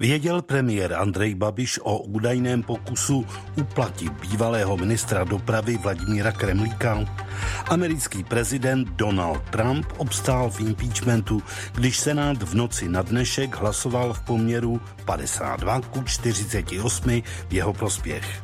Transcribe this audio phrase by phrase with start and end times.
[0.00, 7.04] Věděl premiér Andrej Babiš o údajném pokusu uplatit bývalého ministra dopravy Vladimíra Kremlíka?
[7.68, 11.42] Americký prezident Donald Trump obstál v impeachmentu,
[11.74, 18.42] když Senát v noci na dnešek hlasoval v poměru 52 ku 48 v jeho prospěch.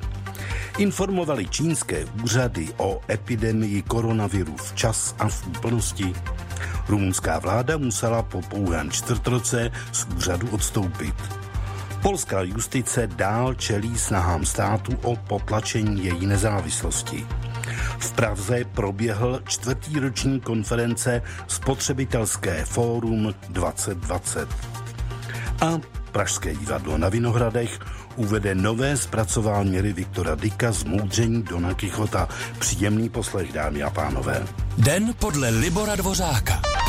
[0.78, 6.12] Informovali čínské úřady o epidemii koronaviru včas a v úplnosti.
[6.88, 11.41] Rumunská vláda musela po pouhém čtvrtroce z úřadu odstoupit.
[12.02, 17.26] Polská justice dál čelí snahám státu o potlačení její nezávislosti.
[17.98, 24.48] V Praze proběhl čtvrtý roční konference Spotřebitelské fórum 2020.
[25.60, 25.78] A
[26.12, 27.78] Pražské divadlo na Vinohradech
[28.16, 32.28] uvede nové zpracování Viktora Dika z Moudření Dona Kichota.
[32.58, 34.46] Příjemný poslech, dámy a pánové.
[34.78, 36.81] Den podle Libora Dvořáka.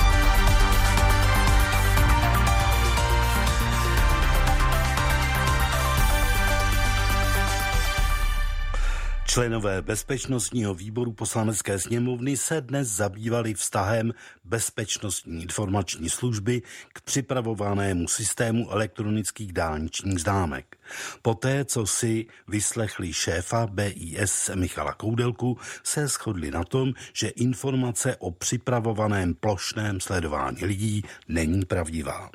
[9.33, 16.61] Členové bezpečnostního výboru poslanecké sněmovny se dnes zabývali vztahem bezpečnostní informační služby
[16.93, 20.77] k připravovanému systému elektronických dálničních známek.
[21.21, 28.31] Poté, co si vyslechli šéfa BIS Michala Koudelku, se shodli na tom, že informace o
[28.31, 32.29] připravovaném plošném sledování lidí není pravdivá.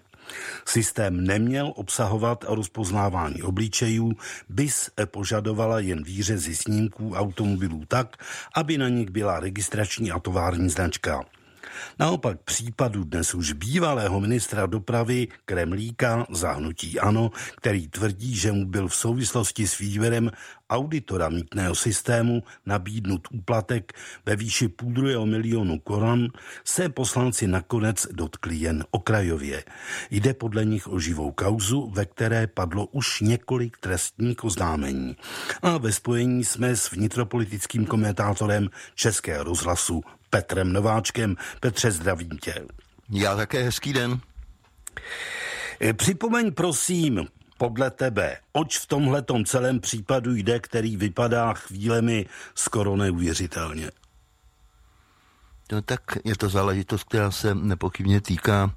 [0.65, 4.13] Systém neměl obsahovat rozpoznávání obličejů,
[4.49, 8.17] BIS požadovala jen výřezy snímků automobilů tak,
[8.55, 11.25] aby na nich byla registrační a tovární značka.
[11.99, 18.89] Naopak případu dnes už bývalého ministra dopravy Kremlíka zahnutí Ano, který tvrdí, že mu byl
[18.89, 20.31] v souvislosti s výběrem
[20.71, 23.93] auditora mítného systému nabídnut úplatek
[24.27, 26.29] ve výši půl druhého milionu korun,
[26.65, 29.65] se poslanci nakonec dotkli jen okrajově.
[30.11, 35.17] Jde podle nich o živou kauzu, ve které padlo už několik trestních oznámení.
[35.63, 41.37] A ve spojení jsme s vnitropolitickým komentátorem Českého rozhlasu Petrem Nováčkem.
[41.61, 42.55] Petře, zdravím tě.
[43.11, 44.21] Já také hezký den.
[45.83, 47.29] E, připomeň prosím,
[47.59, 53.91] podle tebe, oč v tomhletom celém případu jde, který vypadá chvílemi skoro neuvěřitelně?
[55.73, 58.71] No tak je to záležitost, která se nepochybně týká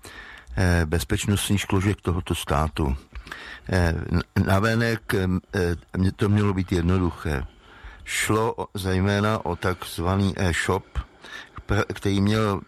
[0.57, 2.97] eh, bezpečnostních složek tohoto státu.
[3.69, 3.95] Eh,
[4.45, 7.43] navenek eh, to mělo být jednoduché.
[8.03, 10.85] Šlo zejména o takzvaný e-shop,
[11.93, 12.61] který měl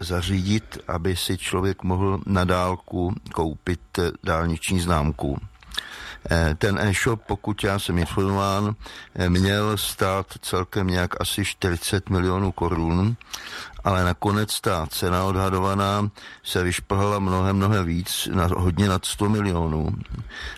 [0.00, 5.38] zařídit, aby si člověk mohl na dálku koupit eh, dálniční známku.
[6.30, 8.76] Eh, ten e-shop, pokud já jsem informován,
[9.14, 13.16] eh, měl stát celkem nějak asi 40 milionů korun,
[13.84, 16.10] ale nakonec ta cena odhadovaná
[16.42, 19.88] se vyšplhala mnohem, mnohem víc, na, hodně nad 100 milionů.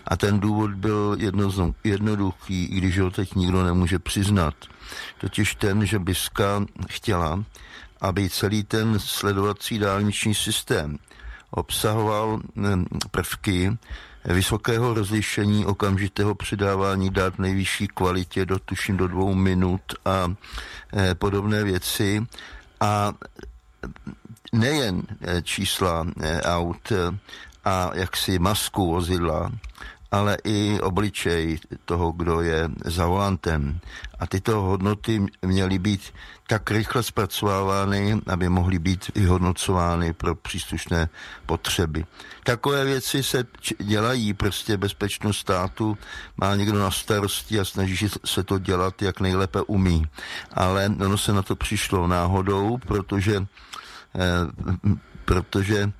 [0.06, 4.55] A ten důvod byl jedno, jednoduchý, i když ho teď nikdo nemůže přiznat.
[5.21, 7.44] Totiž ten, že Biska chtěla,
[8.00, 10.99] aby celý ten sledovací dálniční systém
[11.50, 12.41] obsahoval
[13.10, 13.78] prvky
[14.26, 20.32] vysokého rozlišení, okamžitého předávání dát nejvyšší kvalitě, do, tuším do dvou minut a
[20.97, 22.26] e, podobné věci.
[22.81, 23.12] A
[24.53, 26.92] nejen e, čísla e, aut
[27.64, 29.53] a jaksi masku vozidla,
[30.11, 33.81] ale i obličej toho, kdo je za volantem.
[34.19, 36.12] A tyto hodnoty měly být
[36.47, 41.09] tak rychle zpracovávány, aby mohly být vyhodnocovány pro příslušné
[41.47, 42.05] potřeby.
[42.44, 43.44] Takové věci se
[43.78, 45.99] dělají, prostě bezpečnost státu
[46.37, 50.06] má někdo na starosti a snaží se to dělat, jak nejlépe umí.
[50.53, 53.47] Ale ono se na to přišlo náhodou, protože,
[54.15, 54.23] eh,
[55.25, 55.93] protože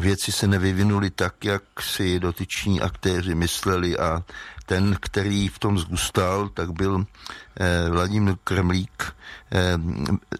[0.00, 4.24] věci se nevyvinuly tak, jak si dotyční aktéři mysleli a
[4.66, 7.04] ten, který v tom zůstal, tak byl
[7.60, 9.14] eh, Vladimír Kremlík,
[9.52, 9.78] eh,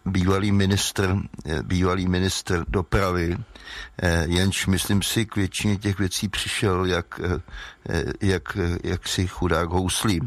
[0.05, 1.17] bývalý ministr,
[1.63, 3.37] bývalý ministr dopravy,
[4.25, 7.21] jenž myslím si k většině těch věcí přišel jak,
[8.21, 10.21] jak, jak si chudák houslí.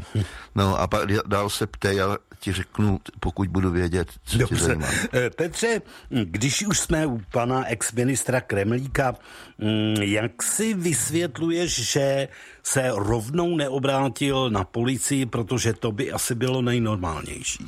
[0.55, 2.01] No a pak dál se ptej,
[2.41, 4.55] ti řeknu, pokud budu vědět, co Dobře.
[4.55, 4.87] tě zajímá.
[5.13, 9.15] Eh, Petře, když už jsme u pana ex-ministra Kremlíka,
[9.57, 12.27] mm, jak si vysvětluješ, že
[12.63, 17.67] se rovnou neobrátil na policii, protože to by asi bylo nejnormálnější?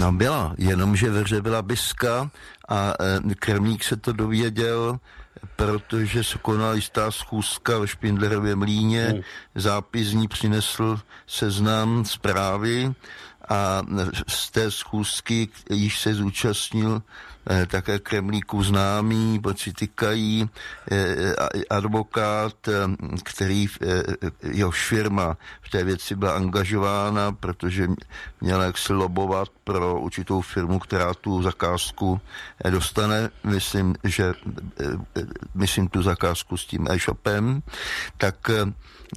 [0.00, 2.30] No byla, jenomže ve hře byla Biska
[2.68, 2.94] a
[3.30, 4.98] e, Kremlík se to dověděl,
[5.56, 9.20] protože se konala jistá schůzka ve Špindlerově mlíně, hmm.
[9.54, 12.94] zápis z ní přinesl seznam zprávy
[13.48, 13.82] a
[14.28, 17.02] z té schůzky již se zúčastnil
[17.66, 20.50] také Kremlíku známý, pocitikají
[20.90, 21.34] eh,
[21.70, 22.72] advokát, eh,
[23.24, 23.66] který
[24.42, 27.88] jeho firma v té věci byla angažována, protože
[28.40, 32.20] měla jak lobovat pro určitou firmu, která tu zakázku
[32.70, 34.34] dostane, myslím, že
[35.54, 37.62] myslím tu zakázku s tím e-shopem,
[38.16, 38.50] tak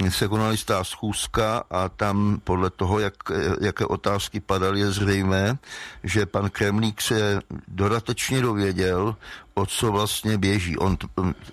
[0.10, 3.14] se konala jistá schůzka a tam podle toho, jak,
[3.62, 5.58] jaké otázky padaly, je zřejmé,
[6.04, 9.16] že pan Kremlík se dodatečně dověděl,
[9.54, 10.78] o co vlastně běží.
[10.78, 10.98] On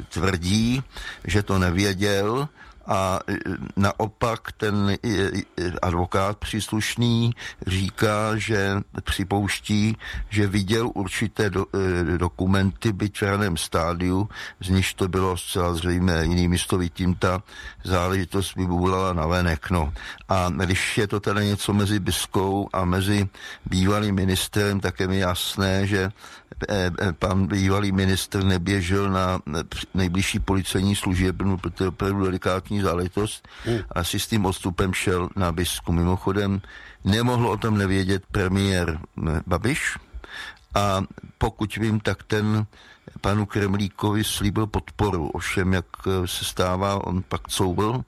[0.09, 0.83] tvrdí,
[1.25, 2.49] že to nevěděl,
[2.87, 3.35] a e,
[3.77, 7.35] naopak ten e, e, advokát příslušný
[7.67, 9.97] říká, že připouští,
[10.29, 11.67] že viděl určité do,
[12.17, 14.29] dokumenty, byť v raném stádiu,
[14.61, 16.27] z nich to bylo zcela zřejmé.
[16.57, 17.43] Slovy, tím ta
[17.85, 19.71] záležitost by bůlala na venek.
[19.71, 19.93] No.
[20.29, 23.29] A když je to teda něco mezi Biskou a mezi
[23.67, 26.11] bývalým ministrem, tak je mi jasné, že
[27.19, 29.41] pan bývalý ministr neběžel na
[29.95, 33.49] nejbližší policejní služebnu, protože to je opravdu delikátní záležitost.
[33.67, 33.79] Mm.
[33.91, 35.93] Asi s tím odstupem šel na Bisku.
[35.93, 36.61] Mimochodem,
[37.05, 38.99] nemohl o tom nevědět premiér
[39.47, 39.97] Babiš
[40.77, 41.03] a
[41.39, 42.67] pokud vím, tak ten
[43.21, 45.29] panu Kremlíkovi slíbil podporu.
[45.29, 45.87] Ovšem, jak
[46.25, 48.05] se stává, on pak couvl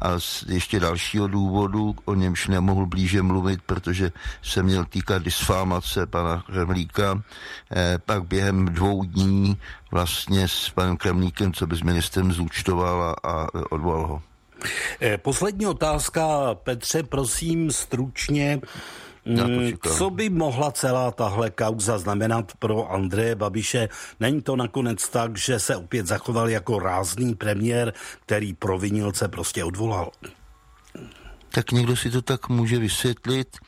[0.00, 4.12] a z ještě dalšího důvodu, o němž nemohl blíže mluvit, protože
[4.42, 7.22] se měl týkat disfámace pana Kremlíka,
[7.76, 9.56] eh, pak během dvou dní
[9.90, 14.22] vlastně s panem Kremlíkem, co by s ministrem zúčtoval a, a odvolal ho.
[15.00, 18.60] Eh, poslední otázka, Petře, prosím stručně.
[19.96, 23.88] Co by mohla celá tahle kauza znamenat pro Andreje Babiše?
[24.20, 27.92] Není to nakonec tak, že se opět zachoval jako rázný premiér,
[28.26, 30.10] který provinilce prostě odvolal?
[31.48, 33.58] Tak někdo si to tak může vysvětlit.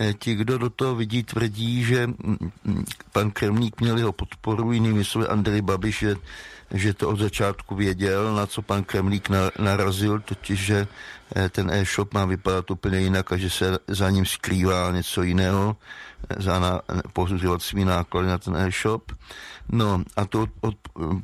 [0.00, 4.72] Eh, ti, kdo do toho vidí, tvrdí, že mm, mm, pan Kremník měl jeho podporu,
[4.72, 6.16] jinými slovy Andrej Babiš, že,
[6.74, 9.28] že to od začátku věděl, na co pan Kremlík
[9.58, 10.86] narazil, totiž, že
[11.36, 15.76] eh, ten e-shop má vypadat úplně jinak a že se za ním skrývá něco jiného
[16.36, 16.80] za na,
[17.12, 19.12] posuzovacími náklady na ten e-shop.
[19.72, 20.74] No a to od,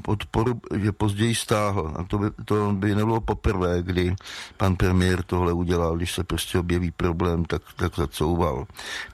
[0.02, 1.92] podporu, že později stáhl.
[1.96, 4.14] A to by, to by nebylo poprvé, kdy
[4.56, 8.66] pan premiér tohle udělal, když se prostě objeví problém, tak, tak zacouval.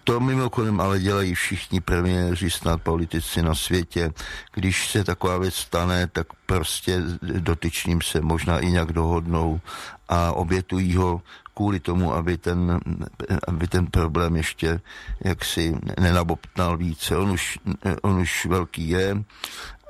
[0.05, 4.13] To mimochodem ale dělají všichni premiéři, snad politici na světě.
[4.55, 9.61] Když se taková věc stane, tak prostě dotyčným se možná i nějak dohodnou
[10.09, 11.23] a obětují ho
[11.55, 12.81] kvůli tomu, aby ten,
[13.49, 14.81] aby ten problém ještě
[15.25, 17.17] jaksi nenabobtnal více.
[17.17, 17.59] On už,
[18.03, 19.25] on už velký je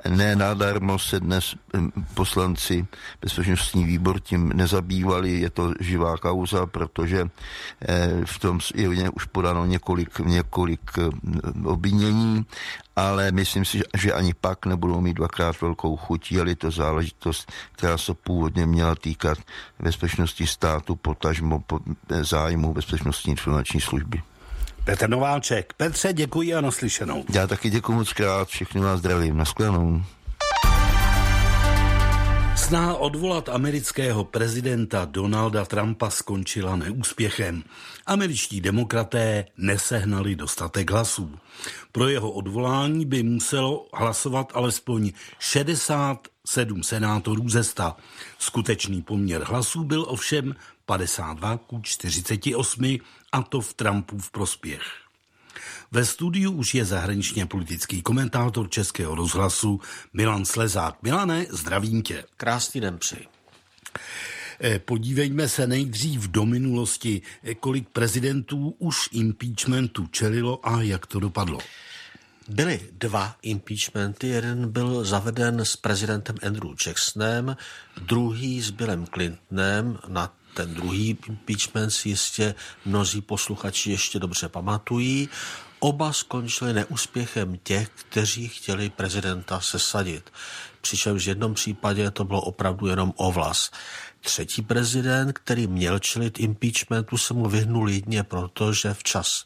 [0.09, 1.55] ne nadarmo se dnes
[2.13, 2.87] poslanci
[3.21, 7.29] bezpečnostní výbor tím nezabývali, je to živá kauza, protože
[7.81, 11.09] eh, v tom je už podáno několik, několik eh,
[11.65, 12.45] obvinění,
[12.95, 17.97] ale myslím si, že ani pak nebudou mít dvakrát velkou chuť, je to záležitost, která
[17.97, 19.37] se původně měla týkat
[19.79, 24.21] bezpečnosti státu, potažmo po eh, zájmu bezpečnostní informační služby.
[24.83, 25.73] Petr Nováček.
[25.77, 27.25] Petře, děkuji a naslyšenou.
[27.33, 29.37] Já taky děkuji moc krát, všechny vás zdravím.
[29.37, 30.03] Naschledanou.
[32.55, 37.63] Snaha odvolat amerického prezidenta Donalda Trumpa skončila neúspěchem.
[38.05, 41.39] Američtí demokraté nesehnali dostatek hlasů.
[41.91, 47.93] Pro jeho odvolání by muselo hlasovat alespoň 67 senátorů ze 100.
[48.39, 50.55] Skutečný poměr hlasů byl ovšem
[50.85, 52.97] 52 ku 48
[53.31, 54.81] a to v Trumpův prospěch.
[55.91, 59.79] Ve studiu už je zahraničně politický komentátor Českého rozhlasu
[60.13, 61.03] Milan Slezák.
[61.03, 62.23] Milane, zdravím tě.
[62.37, 63.27] Krásný den přeji.
[64.63, 71.19] Eh, podívejme se nejdřív do minulosti, eh, kolik prezidentů už impeachmentu čelilo a jak to
[71.19, 71.59] dopadlo.
[72.49, 74.27] Byly dva impeachmenty.
[74.27, 77.57] Jeden byl zaveden s prezidentem Andrew Jacksonem,
[78.07, 82.55] druhý s Billem Clintonem na ten druhý impeachment si jistě
[82.85, 85.29] mnozí posluchači ještě dobře pamatují.
[85.79, 90.29] Oba skončili neúspěchem těch, kteří chtěli prezidenta sesadit.
[90.81, 93.71] Přičemž v jednom případě to bylo opravdu jenom o vlas.
[94.21, 99.45] Třetí prezident, který měl čelit impeachmentu, se mu vyhnul jedině proto, že včas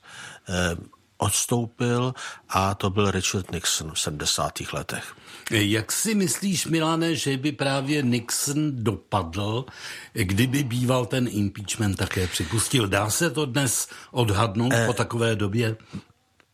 [0.50, 0.76] eh,
[1.18, 2.14] odstoupil
[2.50, 4.54] a to byl Richard Nixon v 70.
[4.74, 5.16] letech.
[5.52, 9.66] Jak si myslíš, Milane, že by právě Nixon dopadl,
[10.14, 12.88] kdyby býval ten impeachment také připustil?
[12.88, 15.78] Dá se to dnes odhadnout eh, po takové době?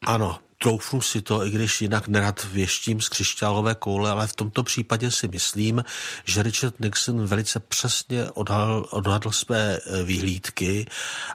[0.01, 4.63] Ano, troufnu si to, i když jinak nerad věštím z křišťálové koule, ale v tomto
[4.63, 5.83] případě si myslím,
[6.25, 10.85] že Richard Nixon velice přesně odhadl, odhadl své eh, vyhlídky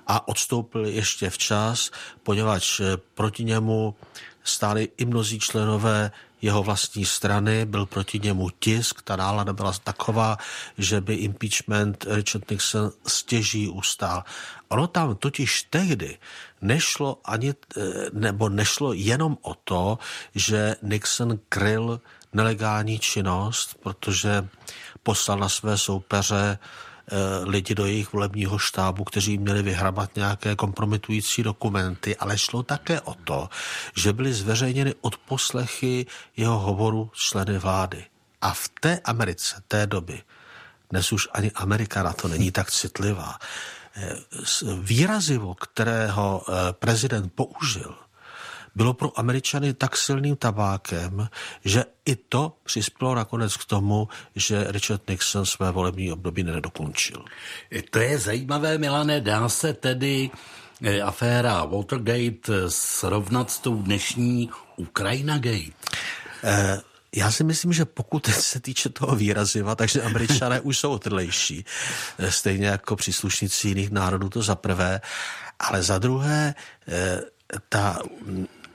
[0.06, 1.90] a odstoupil ještě včas,
[2.22, 3.94] poněvadž eh, proti němu
[4.44, 6.10] stáli i mnozí členové
[6.42, 10.36] jeho vlastní strany, byl proti němu tisk, ta nálada byla taková,
[10.78, 14.24] že by impeachment Richard Nixon stěží ustál.
[14.68, 16.18] Ono tam totiž tehdy
[16.62, 19.98] nešlo ani, eh, nebo nešlo jenom o to,
[20.34, 22.00] že Nixon kryl
[22.32, 24.48] nelegální činnost, protože
[25.02, 26.58] poslal na své soupeře
[27.44, 33.14] lidi do jejich volebního štábu, kteří měli vyhrabat nějaké kompromitující dokumenty, ale šlo také o
[33.14, 33.48] to,
[33.96, 38.04] že byly zveřejněny odposlechy jeho hovoru členy vlády.
[38.40, 40.22] A v té Americe té doby,
[40.90, 43.38] dnes už ani Amerika na to není tak citlivá,
[43.96, 44.16] eh,
[44.80, 47.94] výrazivo, kterého eh, prezident použil,
[48.76, 51.28] bylo pro Američany tak silným tabákem,
[51.64, 57.24] že i to přispělo nakonec k tomu, že Richard Nixon své volební období nedokončil.
[57.90, 60.30] To je zajímavé, Milané, dá se tedy
[60.82, 65.72] eh, aféra Watergate srovnat s tou dnešní Ukraina Gate?
[66.44, 66.80] Eh,
[67.16, 71.64] já si myslím, že pokud se týče toho výraziva, takže američané už jsou otrlejší.
[72.18, 75.00] Eh, stejně jako příslušníci jiných národů to za prvé.
[75.58, 76.54] Ale za druhé,
[76.88, 77.20] eh,
[77.68, 77.98] ta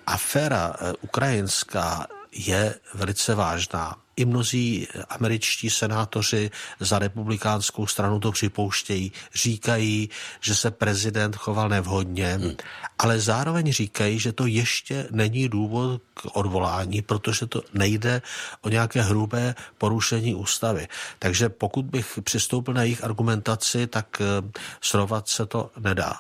[0.08, 3.96] aféra eh, ukrajinská je velice vážná.
[4.16, 9.12] I mnozí američtí senátoři za republikánskou stranu to připouštějí.
[9.36, 10.10] Říkají,
[10.42, 12.56] že se prezident choval nevhodně, hmm.
[13.00, 18.22] ale zároveň říkají, že to ještě není důvod k odvolání, protože to nejde
[18.62, 20.88] o nějaké hrubé porušení ústavy.
[21.20, 26.20] Takže pokud bych přistoupil na jejich argumentaci, tak eh, srovat se to nedá.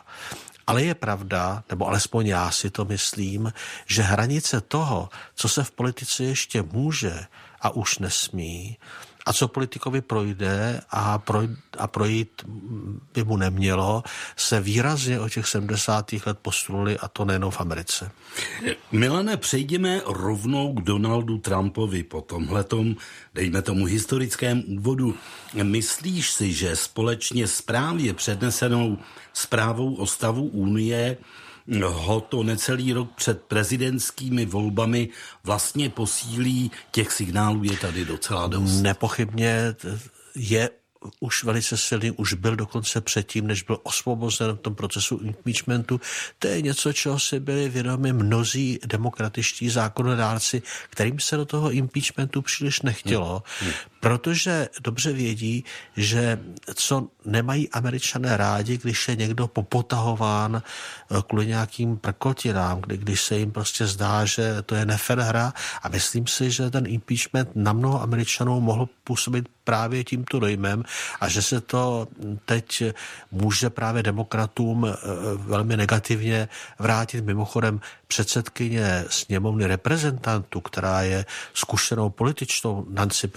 [0.71, 3.53] Ale je pravda, nebo alespoň já si to myslím,
[3.85, 7.25] že hranice toho, co se v politice ještě může
[7.61, 8.77] a už nesmí,
[9.25, 12.29] a co politikovi projde a, projít, a projít
[13.13, 14.03] by mu nemělo,
[14.35, 16.13] se výrazně o těch 70.
[16.25, 18.11] let posunuli a to nejen v Americe.
[18.91, 22.95] Milane, přejdeme rovnou k Donaldu Trumpovi po tomhletom,
[23.33, 25.15] dejme tomu historickém úvodu.
[25.63, 28.97] Myslíš si, že společně s právě přednesenou
[29.33, 31.17] zprávou o stavu Unie
[31.85, 35.09] ho to necelý rok před prezidentskými volbami
[35.43, 36.71] vlastně posílí.
[36.91, 38.81] Těch signálů je tady docela dost.
[38.81, 39.75] Nepochybně
[40.35, 40.69] je
[41.19, 46.01] už velice silný, už byl dokonce předtím, než byl osvobozen v tom procesu impeachmentu.
[46.39, 52.41] To je něco, čeho si byli vědomi mnozí demokratičtí zákonodárci, kterým se do toho impeachmentu
[52.41, 53.71] příliš nechtělo, hmm.
[54.01, 55.65] Protože dobře vědí,
[55.97, 56.39] že
[56.75, 63.37] co nemají američané rádi, když je někdo popotahován eh, kvůli nějakým prkotinám, kdy, když se
[63.37, 65.53] jim prostě zdá, že to je nefer hra
[65.83, 70.83] a myslím si, že ten impeachment na mnoho američanů mohl působit právě tímto dojmem
[71.19, 72.07] a že se to
[72.45, 72.83] teď
[73.31, 74.95] může právě demokratům eh,
[75.37, 77.25] velmi negativně vrátit.
[77.25, 83.27] Mimochodem předsedkyně sněmovny reprezentantů, která je zkušenou političnou, Nancy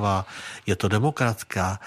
[0.00, 0.26] Pelosiová,
[0.66, 1.80] je to demokratka,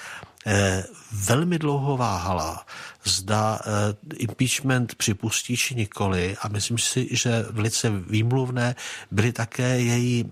[0.45, 2.65] eh, velmi dlouho váhala,
[3.03, 8.75] zda eh, impeachment připustí či nikoli a myslím si, že velice výmluvné
[9.11, 10.25] byly také její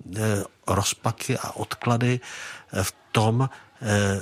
[0.67, 2.19] rozpaky a odklady
[2.81, 3.49] v tom,
[3.81, 4.21] eh,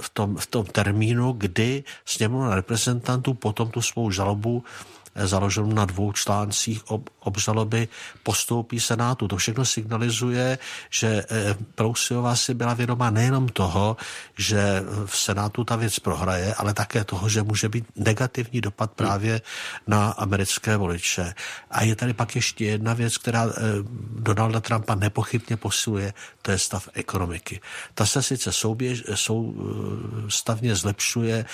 [0.00, 4.64] v tom, v tom termínu, kdy sněmovna reprezentantů potom tu svou žalobu
[5.24, 7.88] založen na dvou článcích ob, obžaloby,
[8.22, 9.28] postoupí Senátu.
[9.28, 10.58] To všechno signalizuje,
[10.90, 11.24] že
[11.74, 13.96] Prousiová si byla vědoma nejenom toho,
[14.38, 19.40] že v Senátu ta věc prohraje, ale také toho, že může být negativní dopad právě
[19.86, 21.34] na americké voliče.
[21.70, 23.52] A je tady pak ještě jedna věc, která eh,
[24.10, 27.60] Donalda Trumpa nepochybně posiluje, to je stav ekonomiky.
[27.94, 29.04] Ta se sice souběž,
[30.28, 31.44] stavně zlepšuje,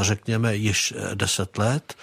[0.00, 1.94] řekněme, již deset let,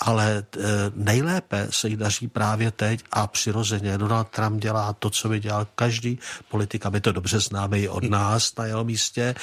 [0.00, 0.60] ale eh,
[0.94, 5.66] nejlépe se jí daří právě teď a přirozeně Donald Trump dělá to, co by dělal
[5.74, 9.34] každý politik, a my to dobře známe i od nás na jeho místě.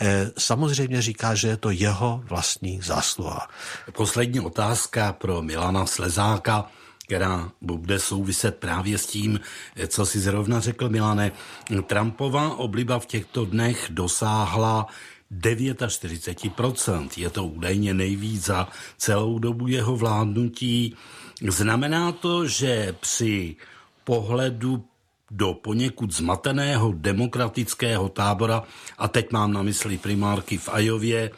[0.00, 3.48] Eh, samozřejmě říká, že je to jeho vlastní zásluha.
[3.92, 6.70] Poslední otázka pro Milana Slezáka
[7.06, 9.40] která bude souviset právě s tím,
[9.88, 11.32] co si zrovna řekl Milane.
[11.86, 14.86] Trumpova obliba v těchto dnech dosáhla
[15.32, 17.08] 49%.
[17.16, 18.68] Je to údajně nejvíc za
[18.98, 20.96] celou dobu jeho vládnutí.
[21.48, 23.56] Znamená to, že při
[24.04, 24.84] pohledu
[25.30, 28.62] do poněkud zmateného demokratického tábora,
[28.98, 31.30] a teď mám na mysli primárky v Ajově,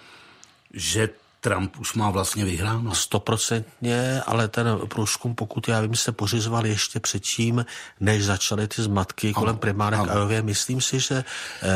[0.75, 1.09] že
[1.40, 2.95] Trump už má vlastně vyhráno.
[2.95, 7.66] Stoprocentně, ale ten průzkum, pokud já vím, se pořizoval ještě předtím,
[8.00, 11.25] než začaly ty zmatky kolem primárek a myslím si, že
[11.62, 11.68] eh,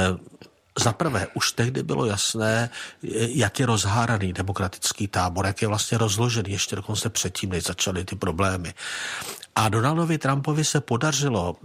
[0.79, 2.71] za prvé, už tehdy bylo jasné,
[3.29, 8.17] jak je rozháraný demokratický tábor, jak je vlastně rozložený, ještě dokonce předtím, než začaly ty
[8.17, 8.75] problémy.
[9.57, 11.57] A Donaldovi Trumpovi se podařilo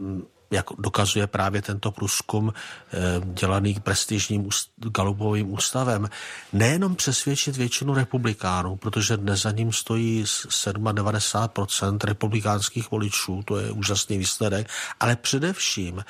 [0.52, 6.10] jak dokazuje právě tento průzkum eh, dělaný prestižním Galupovým ústavem,
[6.54, 14.18] nejenom přesvědčit většinu republikánů, protože dnes za ním stojí 97% republikánských voličů, to je úžasný
[14.18, 16.06] výsledek, ale především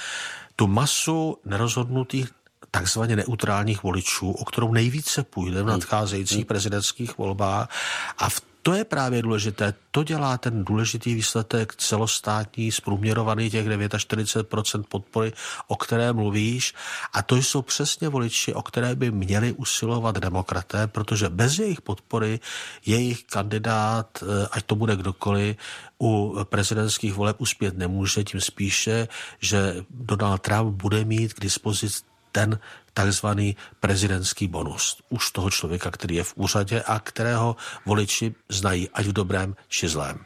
[0.55, 2.29] tu masu nerozhodnutých
[2.79, 5.69] takzvaně neutrálních voličů, o kterou nejvíce půjde v hmm.
[5.69, 7.69] nadcházejících prezidentských volbách
[8.17, 9.73] a v to je právě důležité.
[9.91, 15.33] To dělá ten důležitý výsledek celostátní, zprůměrovaný těch 49% podpory,
[15.67, 16.73] o které mluvíš.
[17.13, 22.39] A to jsou přesně voliči, o které by měli usilovat demokraté, protože bez jejich podpory
[22.85, 25.55] jejich kandidát, eh, ať to bude kdokoliv,
[26.01, 29.07] u prezidentských voleb uspět nemůže, tím spíše,
[29.39, 32.03] že Donald Trump bude mít k dispozici
[32.37, 32.59] ten
[32.93, 35.01] takzvaný prezidentský bonus.
[35.09, 39.87] Už toho člověka, který je v úřadě a kterého voliči znají, ať v dobrém či
[39.87, 40.19] zlém.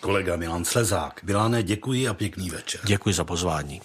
[0.00, 1.22] Kolega Milan Slezák.
[1.22, 2.80] Milane, děkuji a pěkný večer.
[2.84, 3.80] Děkuji za pozvání.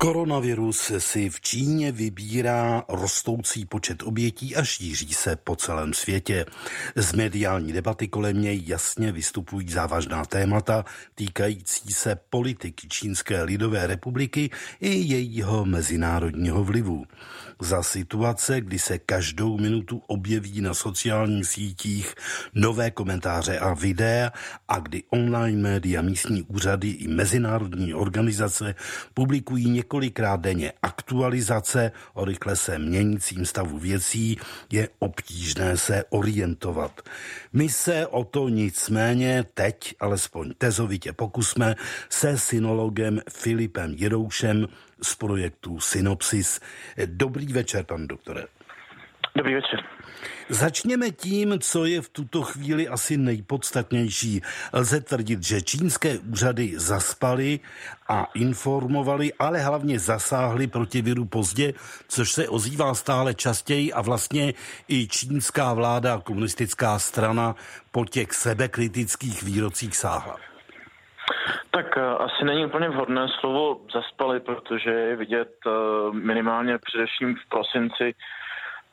[0.00, 6.46] Koronavirus si v Číně vybírá rostoucí počet obětí a šíří se po celém světě.
[6.96, 14.50] Z mediální debaty kolem něj jasně vystupují závažná témata týkající se politiky Čínské lidové republiky
[14.80, 17.04] i jejího mezinárodního vlivu
[17.60, 22.14] za situace, kdy se každou minutu objeví na sociálních sítích
[22.54, 24.32] nové komentáře a videa
[24.68, 28.74] a kdy online média, místní úřady i mezinárodní organizace
[29.14, 34.38] publikují několikrát denně aktualizace o rychle se měnícím stavu věcí,
[34.72, 37.00] je obtížné se orientovat.
[37.52, 41.76] My se o to nicméně teď, alespoň tezovitě pokusme,
[42.08, 44.66] se synologem Filipem Jiroušem
[45.02, 46.60] z projektu Synopsis.
[47.06, 48.44] Dobrý večer, pan doktore.
[49.36, 49.80] Dobrý večer.
[50.48, 54.42] Začněme tím, co je v tuto chvíli asi nejpodstatnější.
[54.72, 57.60] Lze tvrdit, že čínské úřady zaspaly
[58.08, 61.74] a informovali, ale hlavně zasáhly proti viru pozdě,
[62.08, 64.54] což se ozývá stále častěji a vlastně
[64.88, 67.56] i čínská vláda a komunistická strana
[67.90, 70.49] po těch sebekritických výrocích sáhla.
[71.70, 77.48] Tak uh, asi není úplně vhodné slovo zaspali, protože je vidět uh, minimálně především v
[77.48, 78.14] prosinci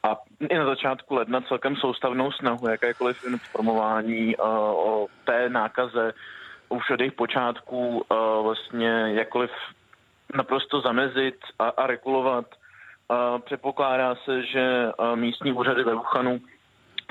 [0.04, 0.15] a
[0.50, 4.46] i na začátku ledna celkem soustavnou snahu jakékoliv informování uh,
[4.89, 6.13] o té nákaze
[6.70, 8.06] už od jejich počátků
[8.43, 9.52] vlastně jakkoliv
[10.36, 12.46] naprosto zamezit a, a regulovat.
[13.46, 16.39] Předpokládá se, že místní úřady ve Wuhanu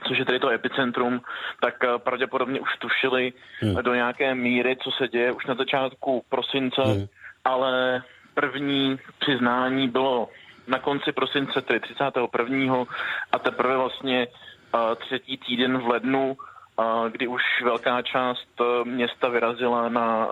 [0.04, 1.20] což je tedy to epicentrum,
[1.60, 3.74] tak eh, pravděpodobně už tušili hmm.
[3.74, 7.06] do nějaké míry, co se děje už na začátku prosince, hmm.
[7.44, 8.02] ale
[8.34, 10.28] první přiznání bylo
[10.66, 12.84] na konci prosince, tedy 31.
[13.32, 16.36] a teprve vlastně uh, třetí týden v lednu,
[16.76, 18.48] uh, kdy už velká část
[18.84, 20.28] města vyrazila na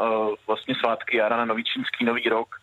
[0.47, 2.57] vlastně svátky jara, na nový čínský nový rok,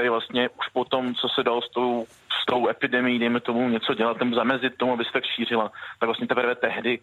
[0.00, 2.06] tedy vlastně už potom, co se dalo s tou
[2.42, 6.06] s tou epidemí, dejme tomu, něco dělat, tomu zamezit tomu, aby se tak šířila, tak
[6.06, 6.98] vlastně teprve tehdy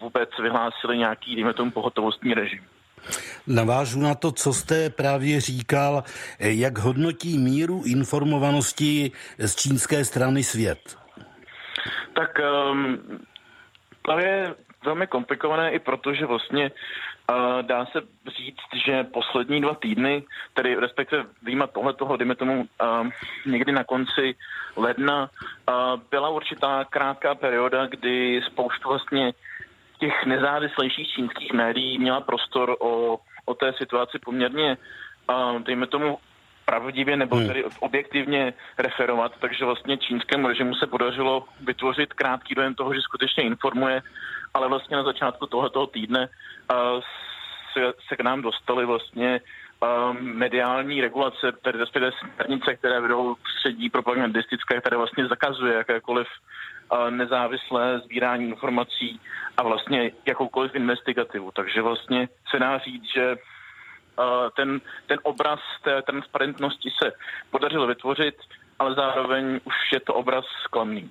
[0.00, 2.64] vůbec vyhlásili nějaký, dejme tomu, pohotovostní režim.
[3.46, 6.04] Navážu na to, co jste právě říkal,
[6.38, 10.96] jak hodnotí míru informovanosti z čínské strany svět?
[12.14, 12.38] Tak
[12.72, 12.98] um,
[14.02, 16.70] to je velmi komplikované i proto, že vlastně
[17.62, 20.22] dá se říct, že poslední dva týdny,
[20.54, 22.68] tedy respektive výjima tohle toho, dejme tomu
[23.46, 24.34] někdy na konci
[24.76, 25.30] ledna,
[26.10, 29.32] byla určitá krátká perioda, kdy spoustu vlastně
[29.98, 34.76] těch nezávislejších čínských médií měla prostor o, o té situaci poměrně,
[35.64, 36.18] dejme tomu,
[36.64, 37.46] pravdivě nebo hmm.
[37.46, 43.42] tedy objektivně referovat, takže vlastně čínskému režimu se podařilo vytvořit krátký dojem toho, že skutečně
[43.44, 44.02] informuje
[44.54, 47.00] ale vlastně na začátku tohoto týdne uh,
[47.72, 53.90] se, se k nám dostaly vlastně uh, mediální regulace, tedy respektive směrnice, které vedou středí
[53.90, 56.26] propagandistické, které vlastně zakazuje jakékoliv
[56.92, 59.20] uh, nezávislé sbírání informací
[59.56, 61.50] a vlastně jakoukoliv investigativu.
[61.50, 63.36] Takže vlastně se dá říct, že
[64.56, 67.12] ten, ten obraz té transparentnosti se
[67.50, 68.34] podařilo vytvořit,
[68.78, 71.10] ale zároveň už je to obraz sklamný.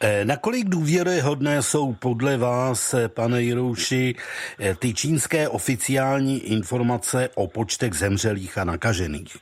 [0.00, 4.14] Eh, nakolik důvěryhodné jsou podle vás, eh, pane Jirouši,
[4.60, 9.36] eh, ty čínské oficiální informace o počtech zemřelých a nakažených?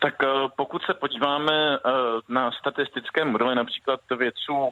[0.00, 0.14] Tak
[0.56, 1.78] pokud se podíváme
[2.28, 4.70] na statistické modely například vědců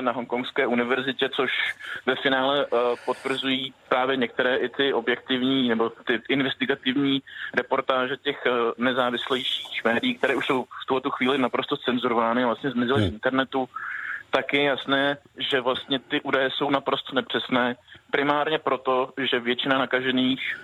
[0.00, 1.50] na Hongkongské univerzitě, což
[2.06, 2.66] ve finále
[3.06, 7.22] potvrzují právě některé i ty objektivní nebo ty investigativní
[7.54, 8.44] reportáže těch
[8.78, 13.14] nezávislejších médií, které už jsou v tuto chvíli naprosto cenzurovány a vlastně zmizely z hmm.
[13.14, 13.68] internetu,
[14.30, 15.16] tak je jasné,
[15.50, 17.76] že vlastně ty údaje jsou naprosto nepřesné.
[18.10, 20.56] Primárně proto, že většina nakažených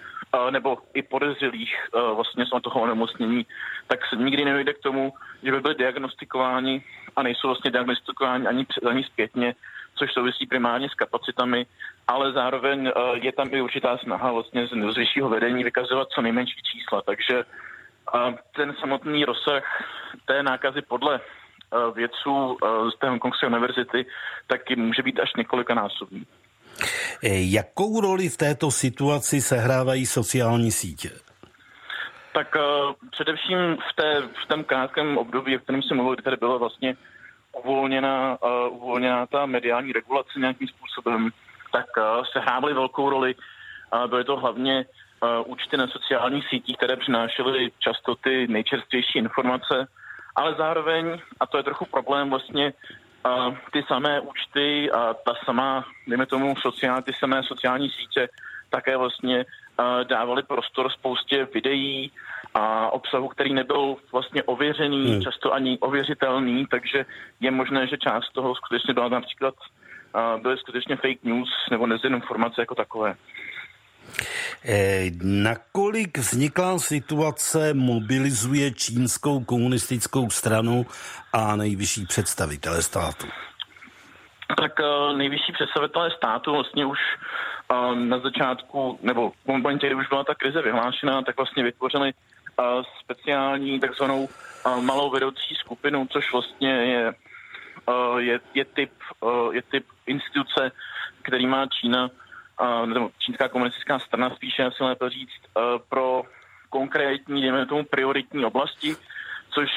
[0.51, 1.75] nebo i podezřelých
[2.15, 3.47] vlastně z toho onemocnění,
[3.87, 6.85] tak nikdy nedojde k tomu, že by byly diagnostikováni
[7.17, 9.55] a nejsou vlastně diagnostikováni ani, ani zpětně,
[9.95, 11.67] což souvisí primárně s kapacitami,
[12.09, 17.03] ale zároveň je tam i určitá snaha vlastně z vyššího vedení vykazovat co nejmenší čísla.
[17.03, 17.45] Takže
[18.57, 19.63] ten samotný rozsah
[20.25, 21.21] té nákazy podle
[21.95, 22.59] vědců
[22.95, 24.07] z té Hongkongské univerzity
[24.47, 26.27] taky může být až několikanásobný.
[27.23, 31.11] Jakou roli v této situaci sehrávají sociální sítě?
[32.35, 36.57] Tak uh, především v, té, v tom krátkém období, o kterém jsem mluvil, tady byla
[36.57, 36.97] vlastně
[37.65, 41.31] uvolněna, uh, uvolněna ta mediální regulace nějakým způsobem,
[41.73, 43.35] tak uh, se hrávaly velkou roli.
[43.35, 49.87] Uh, byly to hlavně uh, účty na sociálních sítích, které přinášely často ty nejčerstvější informace,
[50.37, 52.73] ale zároveň, a to je trochu problém vlastně,
[53.27, 58.29] uh, ty samé účty a ta samá, dejme tomu, sociální, ty samé sociální sítě
[58.71, 59.45] také vlastně
[60.05, 62.11] dávali prostor spoustě videí
[62.55, 65.23] a obsahu, který nebyl vlastně ověřený, hmm.
[65.23, 67.07] často ani ověřitelný, takže
[67.41, 69.55] je možné, že část toho skutečně byla například
[70.43, 73.15] byly skutečně fake news nebo nezinformace jako takové.
[74.65, 80.87] Eh, nakolik vzniklá situace mobilizuje čínskou komunistickou stranu
[81.33, 83.27] a nejvyšší představitele státu?
[84.57, 86.99] Tak uh, nejvyšší představitelé státu vlastně už
[87.73, 92.13] uh, na začátku, nebo v momentě, kdy už byla ta krize vyhlášena, tak vlastně vytvořili
[93.01, 94.29] speciální takzvanou
[94.81, 97.15] malou vedoucí skupinu, což vlastně je,
[98.19, 98.91] je, je, typ,
[99.53, 100.73] je typ instituce,
[101.23, 102.11] který má Čína
[102.87, 105.43] nebo čínská komunistická strana spíše, asi lépe říct,
[105.89, 106.23] pro
[106.71, 108.97] konkrétní, dejme tomu, prioritní oblasti,
[109.51, 109.71] což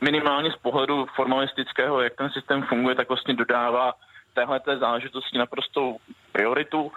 [0.00, 3.92] minimálně z pohledu formalistického, jak ten systém funguje, tak vlastně dodává
[4.34, 5.96] téhle té záležitosti naprostou
[6.32, 6.92] prioritu.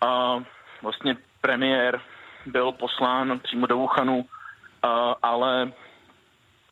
[0.00, 0.38] A
[0.82, 2.00] vlastně premiér
[2.46, 4.24] byl poslán přímo do Wuhanu,
[5.22, 5.72] ale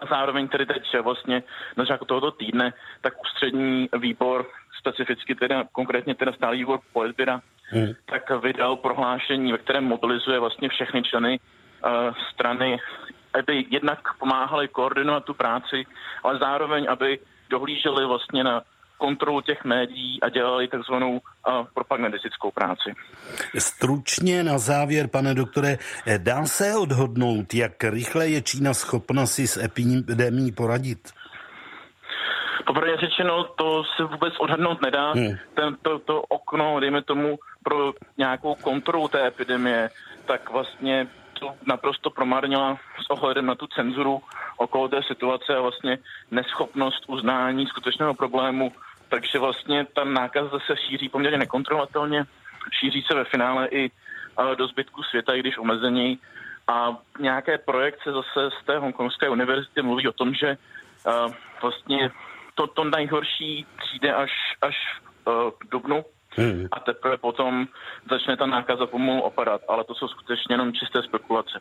[0.08, 1.42] zároveň tedy teď vlastně
[1.76, 4.46] na začátku tohoto týdne, tak ústřední výbor,
[4.84, 7.92] specificky teda konkrétně teda stálý výbor politběra, hmm.
[8.06, 12.78] tak vydal prohlášení, ve kterém mobilizuje vlastně všechny členy uh, strany,
[13.34, 15.84] aby jednak pomáhali koordinovat tu práci,
[16.22, 17.18] ale zároveň, aby
[17.50, 18.62] dohlíželi vlastně na
[18.98, 21.20] kontrolu těch médií a dělali takzvanou uh,
[21.74, 22.94] propagandistickou práci.
[23.58, 25.78] Stručně na závěr, pane doktore,
[26.18, 31.12] dá se odhodnout, jak rychle je Čína schopna si s epidemí poradit?
[32.66, 35.12] Poprvé řečeno, to se vůbec odhadnout nedá.
[35.12, 35.36] Hmm.
[35.54, 39.90] Ten, to, to okno, dejme tomu, pro nějakou kontrolu té epidemie,
[40.26, 41.06] tak vlastně
[41.40, 44.22] to naprosto promarnila s ohledem na tu cenzuru
[44.56, 45.98] okolo té situace a vlastně
[46.30, 48.72] neschopnost uznání skutečného problému.
[49.08, 52.24] Takže vlastně ta nákaza se šíří poměrně nekontrolovatelně,
[52.80, 53.90] šíří se ve finále i
[54.56, 56.18] do zbytku světa, i když omezení.
[56.68, 60.56] A nějaké projekce zase z té Hongkongské univerzity mluví o tom, že
[61.62, 62.10] vlastně
[62.54, 64.30] to, to nejhorší přijde až,
[64.62, 64.74] až
[65.58, 66.04] k dubnu
[66.36, 66.66] Hmm.
[66.72, 67.66] A teprve potom
[68.10, 71.60] začne ta nákaza pomalu opadat, ale to jsou skutečně jenom čisté spekulace.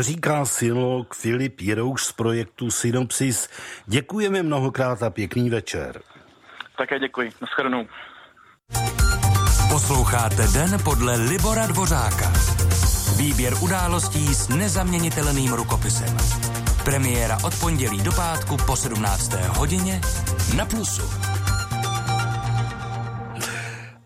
[0.00, 3.48] Říká silog Filip Jirouš z projektu Synopsis.
[3.86, 6.00] Děkujeme mnohokrát a pěkný večer.
[6.78, 7.30] Také děkuji.
[7.40, 7.86] Naschledanou.
[9.72, 12.32] Posloucháte Den podle Libora Dvořáka.
[13.18, 16.47] Výběr událostí s nezaměnitelným rukopisem.
[16.88, 19.32] Premiéra od pondělí do pátku po 17.
[19.32, 20.00] hodině
[20.56, 21.02] na Plusu.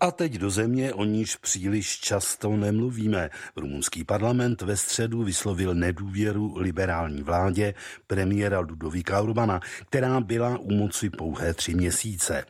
[0.03, 3.29] A teď do země, o níž příliš často nemluvíme.
[3.55, 7.73] Rumunský parlament ve středu vyslovil nedůvěru liberální vládě
[8.07, 12.45] premiéra Ludovíka Urbana, která byla u moci pouhé tři měsíce.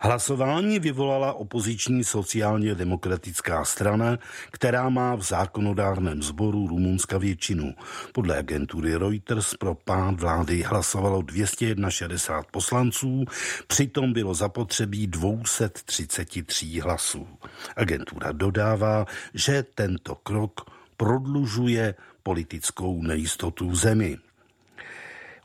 [0.00, 4.18] Hlasování vyvolala opoziční sociálně demokratická strana,
[4.50, 7.74] která má v zákonodárném sboru Rumunska většinu.
[8.12, 13.24] Podle agentury Reuters pro pád vlády hlasovalo 261 poslanců,
[13.66, 16.06] přitom bylo zapotřebí 233
[16.88, 17.28] hlasů.
[17.76, 20.60] Agentura dodává, že tento krok
[20.96, 24.18] prodlužuje politickou nejistotu v zemi.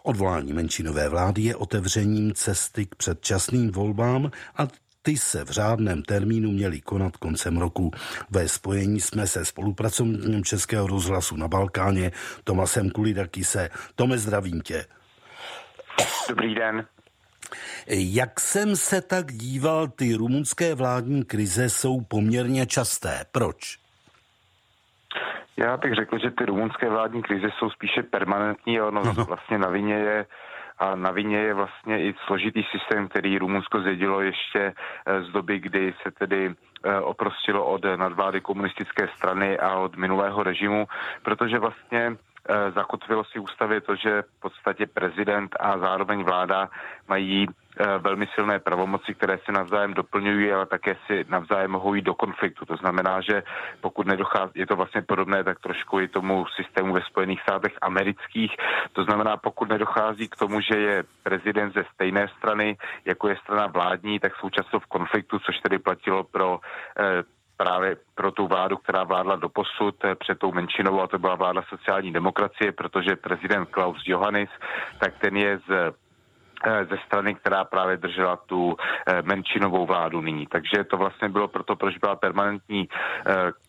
[0.03, 4.67] Odvolání menšinové vlády je otevřením cesty k předčasným volbám a
[5.01, 7.91] ty se v řádném termínu měly konat koncem roku.
[8.29, 12.12] Ve spojení jsme se spolupracovníkem Českého rozhlasu na Balkáně
[12.43, 13.69] Tomasem Kulidakise.
[13.95, 14.86] Tome, zdravím tě.
[16.29, 16.88] Dobrý den.
[17.88, 23.26] Jak jsem se tak díval, ty rumunské vládní krize jsou poměrně časté.
[23.32, 23.78] Proč?
[25.58, 29.70] Já bych řekl, že ty rumunské vládní krize jsou spíše permanentní a ono vlastně na
[29.70, 30.26] vině je
[30.80, 34.74] a na vině je vlastně i složitý systém, který Rumunsko zjedilo ještě
[35.06, 40.44] eh, z doby, kdy se tedy eh, oprostilo od nadvlády komunistické strany a od minulého
[40.44, 40.88] režimu,
[41.24, 42.18] protože vlastně
[42.75, 46.69] zakotvilo si ústavě to, že v podstatě prezident a zároveň vláda
[47.08, 52.01] mají eh, velmi silné pravomoci, které se navzájem doplňují, ale také si navzájem mohou jít
[52.01, 52.65] do konfliktu.
[52.65, 53.43] To znamená, že
[53.82, 58.56] pokud nedochází, je to vlastně podobné tak trošku i tomu systému ve Spojených státech amerických.
[58.93, 63.67] To znamená, pokud nedochází k tomu, že je prezident ze stejné strany, jako je strana
[63.67, 66.60] vládní, tak jsou často v konfliktu, což tedy platilo pro
[66.99, 67.23] eh,
[67.58, 71.36] právě pro tu vládu, která vládla do posud eh, před tou menšinou, a to byla
[71.36, 74.50] vláda sociální demokracie, protože prezident Klaus Johannis,
[75.00, 80.48] tak ten je z eh, ze strany, která právě držela tu eh, menšinovou vládu nyní.
[80.48, 82.88] Takže to vlastně bylo proto, proč byla permanentní,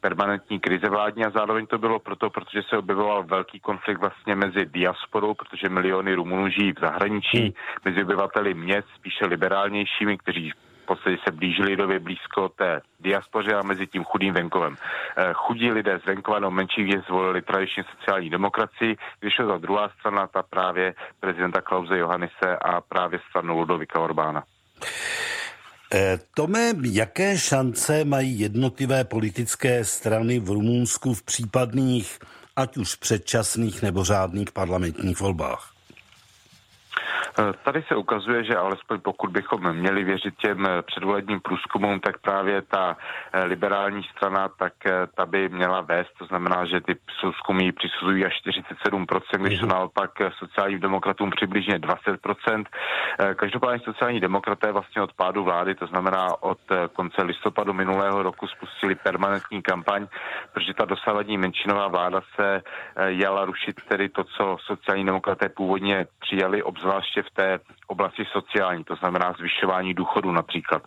[0.01, 4.67] permanentní krize vládní a zároveň to bylo proto, protože se objevoval velký konflikt vlastně mezi
[4.67, 7.53] diasporou, protože miliony Rumunů žijí v zahraničí, hmm.
[7.85, 10.53] mezi obyvateli měst, spíše liberálnějšími, kteří
[10.85, 14.77] v podstatě se blížili době blízko té diaspoře a mezi tím chudým venkovem.
[15.17, 19.59] Eh, chudí lidé z venkova no menší věc zvolili tradičně sociální demokracii, když je ta
[19.59, 24.43] druhá strana, ta právě prezidenta Klauze Johannise a právě stranu Ludovika Orbána.
[25.95, 32.19] Eh, Tome, jaké šance mají jednotlivé politické strany v Rumunsku v případných,
[32.57, 35.74] ať už předčasných nebo řádných parlamentních volbách?
[37.39, 42.19] Eh, tady se ukazuje, že alespoň pokud bychom měli věřit těm eh, předvolebním průzkumům, tak
[42.19, 42.97] právě ta
[43.33, 44.73] eh, liberální strana, tak
[45.15, 49.75] ta by měla vést, to znamená, že ty průzkumy přisuzují až 47%, když jsou mhm.
[49.75, 52.65] naopak sociálním demokratům přibližně 20%.
[53.37, 56.59] Každopádně sociální demokraté vlastně od pádu vlády, to znamená od
[56.93, 60.07] konce listopadu minulého roku spustili permanentní kampaň,
[60.53, 62.63] protože ta dosavadní menšinová vláda se
[63.07, 68.97] jala rušit tedy to, co sociální demokraté původně přijali, obzvláště v té oblasti sociální, to
[68.97, 70.83] znamená zvyšování důchodu například.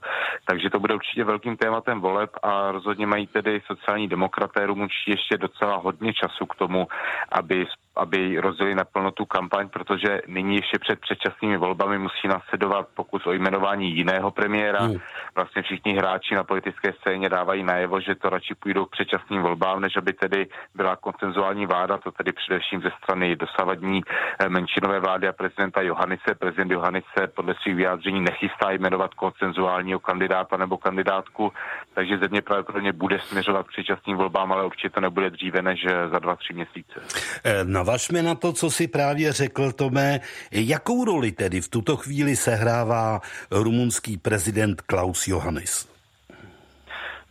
[0.45, 5.37] Takže to bude určitě velkým tématem voleb a rozhodně mají tedy sociální demokraté rumunští ještě
[5.37, 6.87] docela hodně času k tomu,
[7.31, 7.65] aby
[7.99, 13.31] aby rozjeli naplno tu kampaň, protože nyní ještě před předčasnými volbami musí následovat pokus o
[13.31, 14.81] jmenování jiného premiéra.
[14.81, 14.97] Hmm.
[15.35, 19.81] Vlastně všichni hráči na politické scéně dávají najevo, že to radši půjdou k předčasným volbám,
[19.81, 24.01] než aby tedy byla koncenzuální vláda, to tedy především ze strany dosavadní
[24.39, 26.35] eh, menšinové vlády a prezidenta Johanice.
[26.39, 31.53] Prezident Johanice podle svých vyjádření nechystá jmenovat koncenzuálního kandidáta nebo kandidátku,
[31.93, 36.09] takže země pravděpodobně bude směřovat k předčasným volbám, ale určitě to nebude dříve než eh,
[36.09, 37.01] za dva, tři měsíce.
[37.43, 40.19] Eh, na navažme na to, co si právě řekl, Tome.
[40.51, 43.19] Jakou roli tedy v tuto chvíli sehrává
[43.51, 45.97] rumunský prezident Klaus Johannes?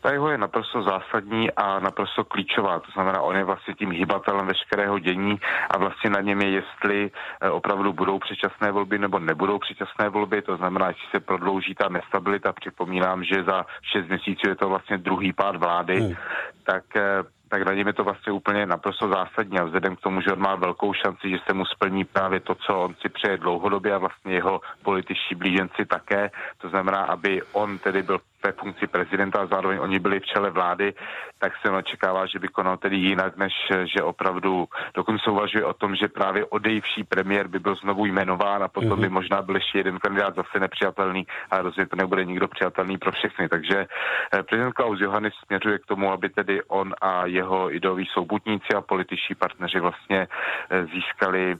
[0.06, 2.78] ta jeho je naprosto zásadní a naprosto klíčová.
[2.78, 5.40] To znamená, on je vlastně tím hybatelem veškerého dění
[5.70, 10.42] a vlastně na něm je, jestli eh, opravdu budou předčasné volby nebo nebudou předčasné volby.
[10.42, 12.52] To znamená, jestli se prodlouží ta nestabilita.
[12.52, 16.14] Připomínám, že za šest měsíců je to vlastně druhý pád vlády, hmm.
[16.62, 17.02] tak eh,
[17.48, 20.40] tak na něm je to vlastně úplně naprosto zásadní a vzhledem k tomu, že on
[20.40, 23.98] má velkou šanci, že se mu splní právě to, co on si přeje dlouhodobě a
[23.98, 29.46] vlastně jeho političtí blíženci také, to znamená, aby on tedy byl té funkci prezidenta a
[29.46, 30.94] zároveň oni byli v čele vlády,
[31.38, 33.52] tak se očekává, že by konal tedy jinak, než
[33.84, 38.68] že opravdu dokonce uvažuje o tom, že právě odejvší premiér by byl znovu jmenován a
[38.68, 39.00] potom mm-hmm.
[39.00, 43.12] by možná byl ještě jeden kandidát zase nepřijatelný, ale rozhodně to nebude nikdo přijatelný pro
[43.12, 43.48] všechny.
[43.48, 48.74] Takže eh, prezident Klaus Johannes směřuje k tomu, aby tedy on a jeho ideoví soubutníci
[48.76, 50.28] a političtí partneři vlastně
[50.70, 51.56] eh, získali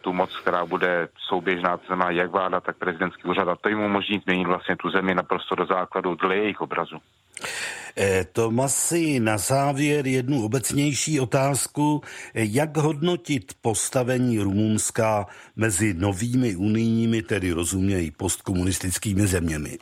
[0.00, 3.48] tu moc, která bude souběžná, to znamená jak vláda, tak prezidentský úřad.
[3.48, 6.96] A to jim umožní změnit vlastně tu zemi naprosto do základu dle jejich obrazu.
[7.96, 12.02] Eh, Tomasi, na závěr jednu obecnější otázku.
[12.34, 19.78] Jak hodnotit postavení Rumunska mezi novými unijními, tedy rozumějí postkomunistickými zeměmi?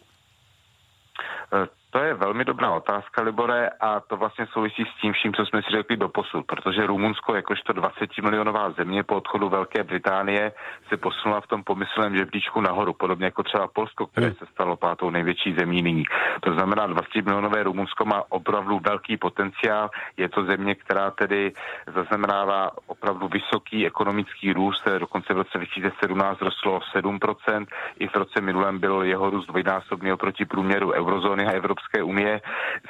[1.93, 5.63] To je velmi dobrá otázka, Libore, a to vlastně souvisí s tím vším, co jsme
[5.63, 10.53] si řekli do posud, protože Rumunsko, jakožto 20 milionová země po odchodu Velké Británie,
[10.89, 14.37] se posunula v tom pomyslném žebříčku nahoru, podobně jako třeba Polsko, které hmm.
[14.37, 16.05] se stalo pátou největší zemí nyní.
[16.41, 19.91] To znamená, 20 milionové Rumunsko má opravdu velký potenciál.
[20.17, 21.53] Je to země, která tedy
[21.95, 22.71] zaznamenává
[23.03, 27.67] opravdu vysoký ekonomický růst, dokonce v roce 2017 rostlo 7%,
[27.99, 32.41] i v roce minulém byl jeho růst dvojnásobný oproti průměru eurozóny a Evropské unie.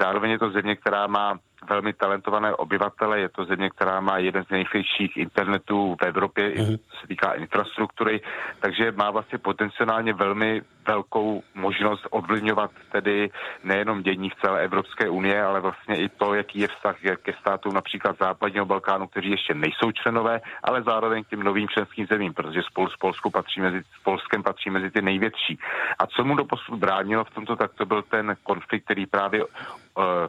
[0.00, 3.20] Zároveň je to země, která má velmi talentované obyvatele.
[3.20, 6.78] Je to země, která má jeden z nejrychlejších internetů v Evropě, mm-hmm.
[6.90, 8.20] co se týká infrastruktury,
[8.60, 13.30] takže má vlastně potenciálně velmi velkou možnost ovlivňovat tedy
[13.64, 17.74] nejenom dění v celé Evropské unie, ale vlastně i to, jaký je vztah ke státům
[17.74, 22.62] například západního Balkánu, kteří ještě nejsou členové, ale zároveň k těm novým členským zemím, protože
[22.62, 25.58] spolu s Polskou patří mezi, s Polskem patří mezi ty největší.
[25.98, 29.44] A co mu doposud bránilo v tomto, tak to byl ten konflikt, který právě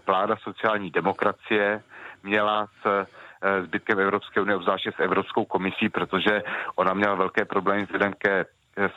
[0.08, 1.84] vláda sociální demokracie
[2.24, 6.44] měla s uh, zbytkem Evropské unie, obzvláště s Evropskou komisí, protože
[6.76, 8.46] ona měla velké problémy vzhledem ke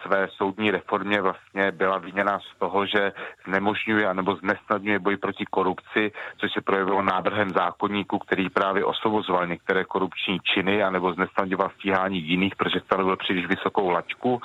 [0.03, 3.13] své soudní reformě vlastně byla viněna z toho, že
[3.49, 9.85] znemožňuje anebo znesnadňuje boj proti korupci, což se projevilo návrhem zákonníku, který právě osvobozoval některé
[9.85, 14.41] korupční činy anebo znesnadňoval stíhání jiných, protože stanovil příliš vysokou laťku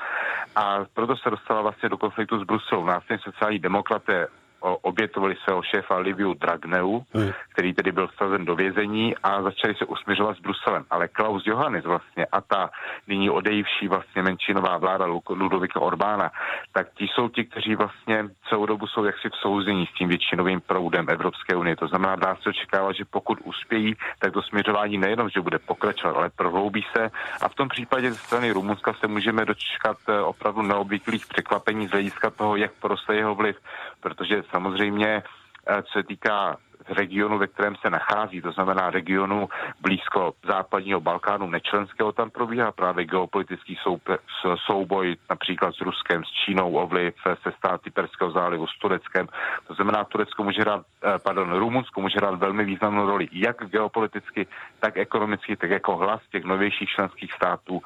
[0.55, 2.85] a proto se dostala vlastně do konfliktu s Bruselou.
[2.85, 4.27] Následně sociální demokraté
[4.61, 7.31] obětovali svého šéfa Liviu Dragneu, hmm.
[7.53, 10.85] který tedy byl vsazen do vězení a začali se usměřovat s Bruselem.
[10.89, 12.69] Ale Klaus Johannes vlastně a ta
[13.07, 16.31] nyní odejivší vlastně menšinová vláda Ludovika Orbána,
[16.73, 20.61] tak ti jsou ti, kteří vlastně celou dobu jsou jaksi v souzení s tím většinovým
[20.61, 21.75] proudem Evropské unie.
[21.75, 26.15] To znamená, dá se očekávat, že pokud uspějí, tak to směřování nejenom, že bude pokračovat,
[26.15, 27.11] ale prohloubí se.
[27.41, 31.91] A v tom případě ze strany Rumunska se můžeme dočkat eh, opravdu neobvyklých překvapení z
[31.91, 33.57] hlediska toho, jak poroste jeho vliv,
[33.99, 35.23] protože samozřejmě
[35.67, 36.57] eh, co se týká
[36.89, 39.49] regionu, ve kterém se nachází, to znamená regionu
[39.81, 44.17] blízko západního Balkánu nečlenského, tam probíhá právě geopolitický soupe,
[44.65, 49.27] souboj například s Ruskem, s Čínou, ovliv se státy Perského zálivu, s Tureckem.
[49.67, 54.47] To znamená, Turecko může hrát, eh, pardon, Rumunsko může hrát velmi významnou roli, jak geopoliticky,
[54.79, 57.81] tak ekonomicky, tak jako hlas těch novějších členských států.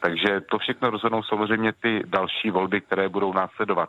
[0.00, 3.88] Takže to všechno rozhodnou samozřejmě ty další volby, které budou následovat.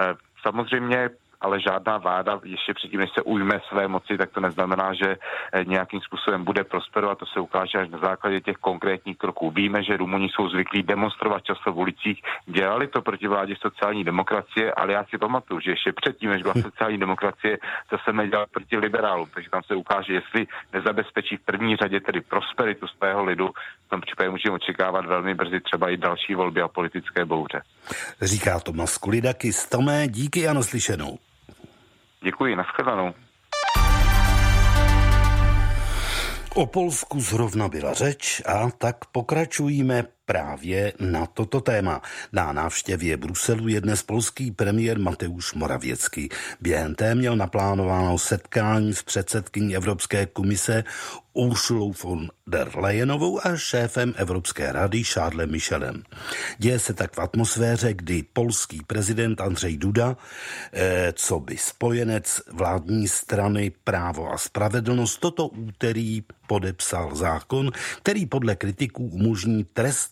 [0.00, 1.10] Eh, samozřejmě
[1.44, 5.64] ale žádná vláda ještě předtím, než se ujme své moci, tak to neznamená, že eh,
[5.64, 7.18] nějakým způsobem bude prosperovat.
[7.18, 9.50] To se ukáže až na základě těch konkrétních kroků.
[9.50, 12.22] Víme, že Rumuni jsou zvyklí demonstrovat často v ulicích.
[12.46, 16.54] Dělali to proti vládě sociální demokracie, ale já si pamatuju, že ještě předtím, než byla
[16.62, 17.58] sociální demokracie,
[18.04, 19.28] se nedělal proti liberálům.
[19.34, 23.48] Takže tam se ukáže, jestli nezabezpečí v první řadě tedy prosperitu svého lidu,
[23.86, 27.62] v tom případě můžeme očekávat velmi brzy třeba i další volby a politické bouře.
[28.22, 29.66] Říká Tomas Kulidakis.
[29.66, 31.18] Tomé, díky a naslyšenou.
[32.24, 33.14] Děkuji, nashledanou.
[36.54, 42.02] O Polsku zrovna byla řeč a tak pokračujeme právě na toto téma.
[42.32, 46.28] Na návštěvě Bruselu je dnes polský premiér Mateusz Moravěcky.
[46.60, 50.84] Během té měl naplánováno setkání s předsedkyní Evropské komise
[51.34, 56.02] Ursulou von der Leyenovou a šéfem Evropské rady Charlesem Michelem.
[56.58, 60.16] Děje se tak v atmosféře, kdy polský prezident Andřej Duda,
[60.72, 68.56] eh, co by spojenec vládní strany Právo a spravedlnost, toto úterý podepsal zákon, který podle
[68.56, 69.64] kritiků umožní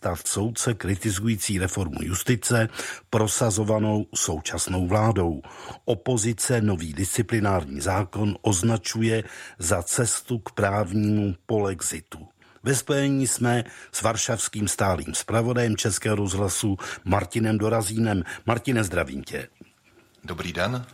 [0.03, 2.69] trestat soudce kritizující reformu justice
[3.11, 5.43] prosazovanou současnou vládou.
[5.85, 9.25] Opozice nový disciplinární zákon označuje
[9.59, 12.19] za cestu k právnímu polexitu.
[12.63, 18.23] Ve spojení jsme s varšavským stálým zpravodajem Českého rozhlasu Martinem Dorazínem.
[18.47, 19.49] Martine, zdravím tě.
[20.25, 20.87] Dobrý den.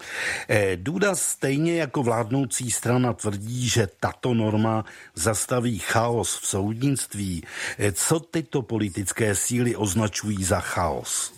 [0.48, 7.44] Eh, Duda stejně jako vládnoucí strana tvrdí, že tato norma zastaví chaos v soudnictví.
[7.78, 11.37] Eh, co tyto politické síly označují za chaos?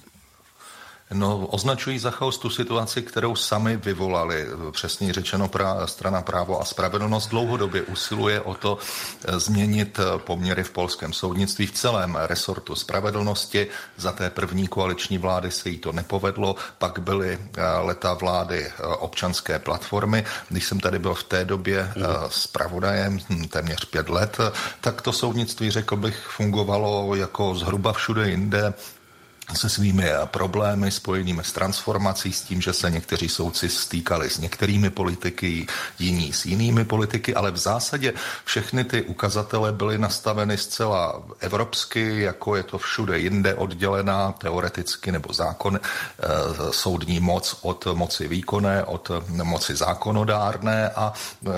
[1.12, 4.46] No, označují za chaos tu situaci, kterou sami vyvolali.
[4.70, 8.78] Přesně řečeno, pra, strana právo a spravedlnost dlouhodobě usiluje o to
[9.24, 13.66] eh, změnit eh, poměry v polském soudnictví v celém resortu spravedlnosti.
[13.96, 19.58] Za té první koaliční vlády se jí to nepovedlo, pak byly eh, leta vlády občanské
[19.58, 20.24] platformy.
[20.48, 21.92] Když jsem tady byl v té době
[22.28, 24.38] s pravodajem hm, téměř pět let,
[24.80, 28.74] tak to soudnictví, řekl bych, fungovalo jako zhruba všude jinde
[29.54, 34.90] se svými problémy spojenými s transformací, s tím, že se někteří soudci stýkali s některými
[34.90, 35.66] politiky,
[35.98, 38.12] jiní s jinými politiky, ale v zásadě
[38.44, 45.32] všechny ty ukazatele byly nastaveny zcela evropsky, jako je to všude jinde oddělená teoreticky nebo
[45.32, 45.80] zákon, e,
[46.72, 49.10] soudní moc od moci výkonné, od
[49.42, 51.50] moci zákonodárné a e,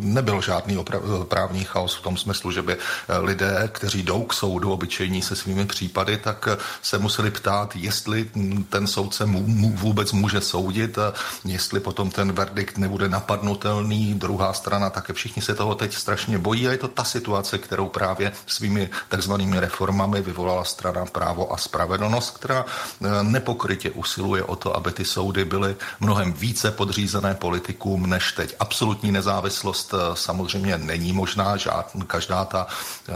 [0.00, 0.84] nebyl žádný
[1.28, 2.76] právní chaos v tom smyslu, že by
[3.20, 6.48] lidé, kteří jdou k soudu obyčejní se svými případy, tak
[6.82, 8.30] se museli ptát, jestli
[8.70, 10.98] ten soudce mu, mu vůbec může soudit,
[11.44, 14.14] jestli potom ten verdikt nebude napadnutelný.
[14.14, 17.88] Druhá strana také všichni se toho teď strašně bojí a je to ta situace, kterou
[17.88, 24.76] právě svými takzvanými reformami vyvolala strana právo a spravedlnost, která e, nepokrytě usiluje o to,
[24.76, 28.56] aby ty soudy byly mnohem více podřízené politikům než teď.
[28.60, 32.66] Absolutní nezávislost e, samozřejmě není možná, žádný, každá ta,
[33.08, 33.12] e,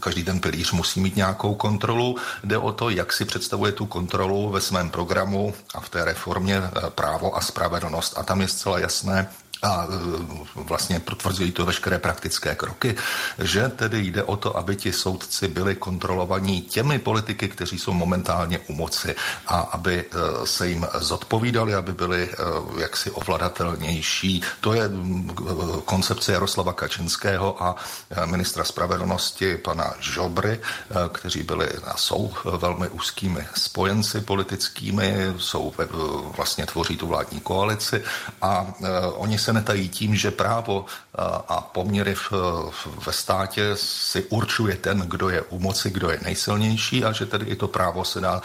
[0.00, 2.16] každý ten pilíř musí mít nějakou kontrolu.
[2.44, 6.56] Jde o to, jak si představuje tu kontrolu ve svém programu a v té reformě
[6.56, 8.18] eh, právo a spravedlnost.
[8.18, 9.28] A tam je zcela jasné,
[9.62, 9.88] a e,
[10.54, 12.96] vlastně potvrzují to veškeré praktické kroky,
[13.38, 18.58] že tedy jde o to, aby ti soudci byli kontrolovaní těmi politiky, kteří jsou momentálně
[18.58, 19.14] u moci
[19.46, 22.36] a aby e, se jim zodpovídali, aby byli e,
[22.80, 24.42] jaksi ovladatelnější.
[24.60, 24.90] To je
[25.84, 27.76] koncepce Jaroslava Kačinského a
[28.24, 30.60] ministra spravedlnosti pana Žobry,
[31.12, 35.72] kteří byli a jsou velmi úzkými spojenci politickými, jsou
[36.36, 38.04] vlastně tvoří tu vládní koalici
[38.42, 38.66] a
[39.14, 40.86] oni se se netají tím, že právo
[41.48, 42.32] a poměry v,
[43.06, 47.46] ve státě si určuje ten, kdo je u moci, kdo je nejsilnější a že tedy
[47.46, 48.42] i to právo se dá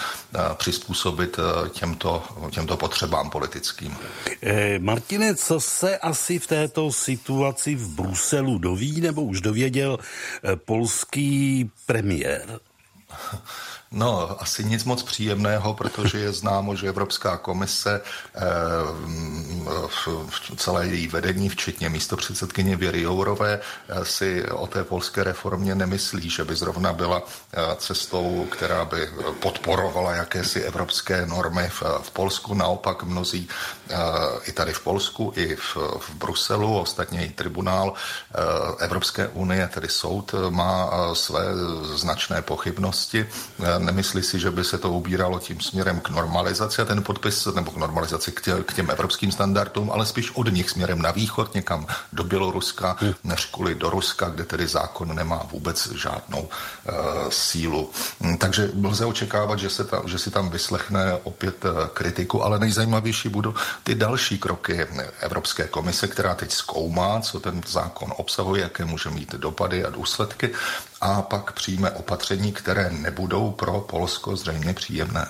[0.54, 1.38] přizpůsobit
[1.70, 3.98] těmto, těmto potřebám politickým.
[4.42, 10.56] Eh, Martine, co se asi v této situaci v Bruselu doví nebo už dověděl eh,
[10.56, 12.60] polský premiér?
[13.96, 18.02] No, asi nic moc příjemného, protože je známo, že Evropská komise,
[18.36, 18.42] eh,
[19.88, 25.76] v celé její vedení, včetně místo předsedkyně Věry Jourové, eh, si o té polské reformě
[25.76, 27.24] nemyslí, že by zrovna byla
[27.54, 32.54] eh, cestou, která by podporovala jakési evropské normy v, v Polsku.
[32.54, 33.48] Naopak mnozí
[34.44, 37.94] i tady v Polsku, i v, v Bruselu, ostatně i tribunál
[38.80, 41.42] Evropské unie, tedy soud, má své
[41.96, 43.28] značné pochybnosti
[43.86, 47.72] nemyslí si, že by se to ubíralo tím směrem k normalizaci a ten podpis, nebo
[47.72, 51.54] k normalizaci k, tě, k těm evropským standardům, ale spíš od nich směrem na východ,
[51.54, 53.14] někam do Běloruska, hmm.
[53.24, 56.96] než kvůli do Ruska, kde tedy zákon nemá vůbec žádnou uh,
[57.30, 57.90] sílu.
[58.22, 62.60] Hmm, takže lze očekávat, že, se ta, že si tam vyslechne opět uh, kritiku, ale
[62.60, 64.88] nejzajímavější budou ty další kroky
[65.20, 70.52] Evropské komise, která teď zkoumá, co ten zákon obsahuje, jaké může mít dopady a důsledky
[71.06, 75.28] a pak přijme opatření, které nebudou pro Polsko zřejmě příjemné.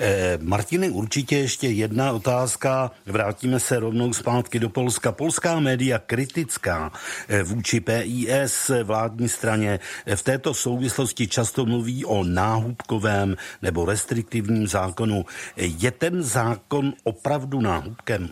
[0.00, 2.90] Eh, Martine, určitě ještě jedna otázka.
[3.06, 5.12] Vrátíme se rovnou zpátky do Polska.
[5.12, 6.92] Polská média kritická
[7.28, 14.66] eh, vůči PIS vládní straně eh, v této souvislosti často mluví o náhubkovém nebo restriktivním
[14.66, 15.24] zákonu.
[15.56, 18.28] Je ten zákon opravdu náhubkem?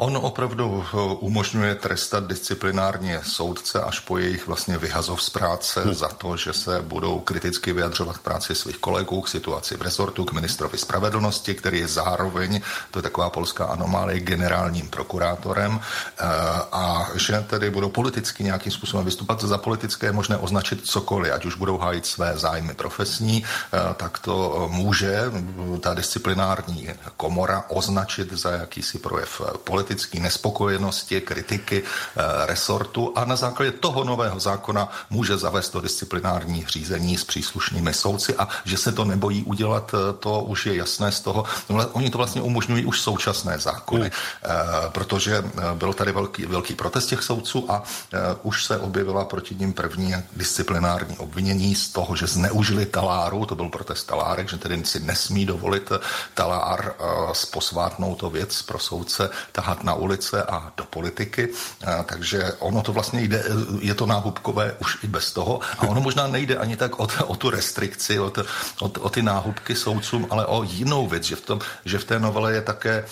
[0.00, 5.94] On opravdu eh, umožňuje trestat disciplinárně soudce až po jejich vlastně vyhazov z práce hmm.
[5.94, 10.24] za to, že se budou kriticky vyjadřovat k práci svých kolegů, k situaci v rezortu,
[10.24, 16.24] k ministrovi spravedlnosti, který je zároveň, to je taková polská anomálie, generálním prokurátorem eh,
[16.72, 19.44] a že tedy budou politicky nějakým způsobem vystupovat.
[19.44, 24.18] Za politické je možné označit cokoliv, ať už budou hájit své zájmy profesní, eh, tak
[24.18, 25.24] to může
[25.80, 33.36] ta disciplinární komora označit za jakýsi projev politický politické nespokojenosti, kritiky e, resortu a na
[33.36, 38.92] základě toho nového zákona může zavést to disciplinární řízení s příslušnými soudci a že se
[38.92, 41.44] to nebojí udělat, eh, to už je jasné z toho.
[41.68, 44.10] No, oni to vlastně umožňují už současné zákony, mm.
[44.10, 45.42] e, protože
[45.74, 47.82] byl tady velký, velký protest těch soudců a
[48.42, 53.68] už se objevila proti ním první disciplinární obvinění z toho, že zneužili taláru, to byl
[53.68, 55.92] protest talárek, že tedy si nesmí dovolit
[56.34, 56.94] talár
[57.50, 61.48] posvátnou to věc pro soudce tahat na ulice a do politiky,
[62.06, 63.44] takže ono to vlastně jde,
[63.80, 65.60] je to náhubkové už i bez toho.
[65.78, 68.42] A ono možná nejde ani tak o, o tu restrikci, o, to,
[68.80, 72.18] o, o ty náhubky soudcům, ale o jinou věc, že v, tom, že v té
[72.18, 73.04] novele je také e,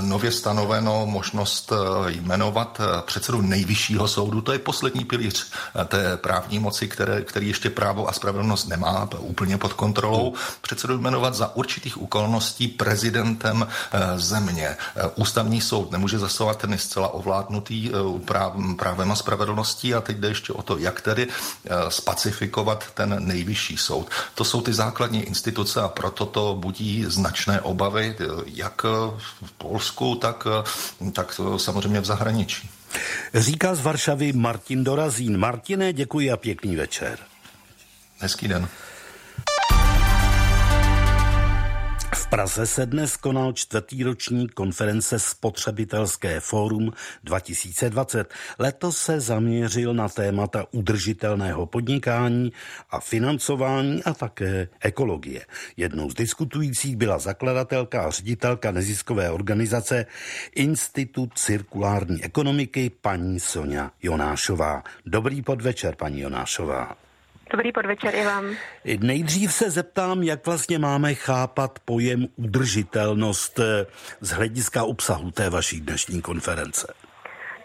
[0.00, 1.76] nově stanoveno možnost e,
[2.10, 5.50] jmenovat e, předsedu nejvyššího soudu, to je poslední pilíř
[5.88, 11.34] té právní moci, které, který ještě právo a spravedlnost nemá úplně pod kontrolou, předsedu jmenovat
[11.34, 13.66] za určitých okolností prezidentem
[14.16, 14.76] země.
[15.14, 17.90] Ústavní soud soud nemůže zasahovat, ten je zcela ovládnutý
[18.76, 21.28] právem a spravedlností a teď jde ještě o to, jak tedy
[21.88, 24.10] spacifikovat ten nejvyšší soud.
[24.34, 28.16] To jsou ty základní instituce a proto to budí značné obavy,
[28.46, 28.82] jak
[29.42, 30.46] v Polsku, tak,
[31.12, 32.70] tak samozřejmě v zahraničí.
[33.34, 35.38] Říká z Varšavy Martin Dorazín.
[35.38, 37.18] Martine, děkuji a pěkný večer.
[38.18, 38.68] Hezký den.
[42.30, 46.92] Praze se dnes konal čtvrtý ročník konference Spotřebitelské fórum
[47.24, 48.34] 2020.
[48.58, 52.52] Letos se zaměřil na témata udržitelného podnikání
[52.90, 55.46] a financování a také ekologie.
[55.76, 60.06] Jednou z diskutujících byla zakladatelka a ředitelka neziskové organizace
[60.54, 64.82] Institut cirkulární ekonomiky paní Sonja Jonášová.
[65.06, 67.07] Dobrý podvečer, paní Jonášová.
[67.50, 68.56] Dobrý podvečer i vám.
[68.98, 73.86] Nejdřív se zeptám, jak vlastně máme chápat pojem udržitelnost eh,
[74.20, 76.94] z hlediska obsahu té vaší dnešní konference.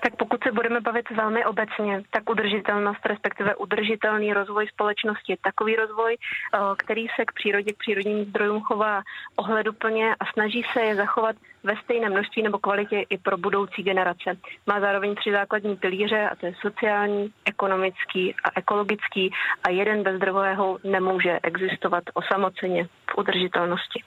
[0.03, 5.75] Tak pokud se budeme bavit velmi obecně, tak udržitelnost, respektive udržitelný rozvoj společnosti je takový
[5.75, 9.01] rozvoj, eh, který se k přírodě, k přírodním zdrojům chová
[9.35, 14.37] ohleduplně a snaží se je zachovat ve stejné množství nebo kvalitě i pro budoucí generace.
[14.67, 19.31] Má zároveň tři základní pilíře a to je sociální, ekonomický a ekologický
[19.63, 24.03] a jeden bez druhého nemůže existovat osamoceně v udržitelnosti.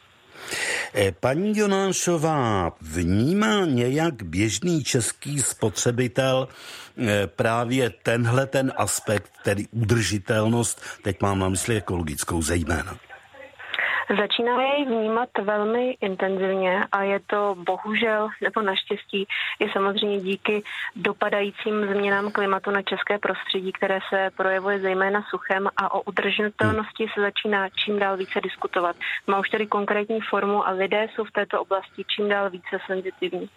[0.94, 6.49] Eh, paní Jonášová, vnímá nějak běžný český spotřebitel
[6.99, 12.99] eh, právě tenhle ten aspekt, tedy udržitelnost, teď mám na mysli ekologickou zejména?
[14.15, 19.27] Začíná jej vnímat velmi intenzivně a je to bohužel nebo naštěstí
[19.61, 20.63] i samozřejmě díky
[20.97, 27.21] dopadajícím změnám klimatu na české prostředí, které se projevuje zejména suchem a o udržitelnosti se
[27.21, 28.97] začíná čím dál více diskutovat.
[29.27, 33.49] Má už tedy konkrétní formu a lidé jsou v této oblasti čím dál více senzitivní.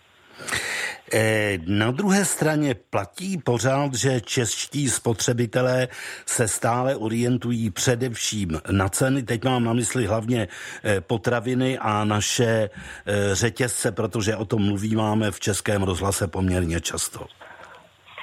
[1.13, 5.87] Eh, na druhé straně platí pořád, že čeští spotřebitelé
[6.25, 9.23] se stále orientují především na ceny.
[9.23, 10.47] Teď mám na mysli hlavně
[10.83, 12.69] eh, potraviny a naše
[13.05, 17.27] eh, řetězce, protože o tom mluvíváme v českém rozhlase poměrně často.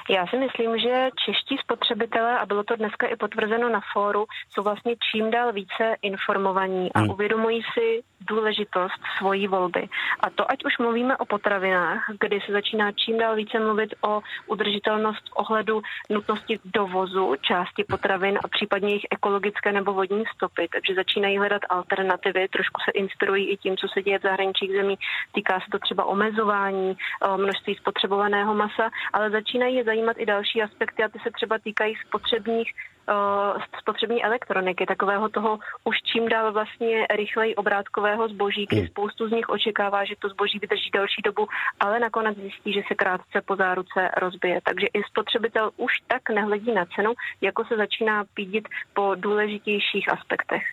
[0.09, 4.63] Já si myslím, že čeští spotřebitelé, a bylo to dneska i potvrzeno na fóru, jsou
[4.63, 7.09] vlastně čím dál více informovaní a hmm.
[7.09, 9.87] uvědomují si důležitost svojí volby.
[10.19, 14.21] A to, ať už mluvíme o potravinách, kdy se začíná čím dál více mluvit o
[14.47, 21.37] udržitelnost ohledu nutnosti dovozu části potravin a případně jejich ekologické nebo vodní stopy, takže začínají
[21.37, 24.95] hledat alternativy, trošku se inspirují i tím, co se děje v zahraničních zemí.
[25.31, 26.97] Týká se to třeba omezování
[27.37, 31.95] množství spotřebovaného masa, ale začínají je zajímat i další aspekty a ty se třeba týkají
[32.07, 32.73] spotřebních
[33.09, 38.87] uh, spotřební elektroniky, takového toho už čím dál vlastně rychleji obrátkového zboží, kdy hmm.
[38.87, 41.47] spoustu z nich očekává, že to zboží vydrží další dobu,
[41.79, 44.59] ale nakonec zjistí, že se krátce po záruce rozbije.
[44.63, 50.63] Takže i spotřebitel už tak nehledí na cenu, jako se začíná pídit po důležitějších aspektech.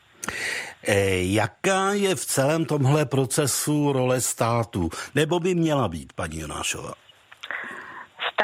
[0.87, 4.91] E, jaká je v celém tomhle procesu role státu?
[5.15, 7.04] Nebo by měla být, paní Jonášová?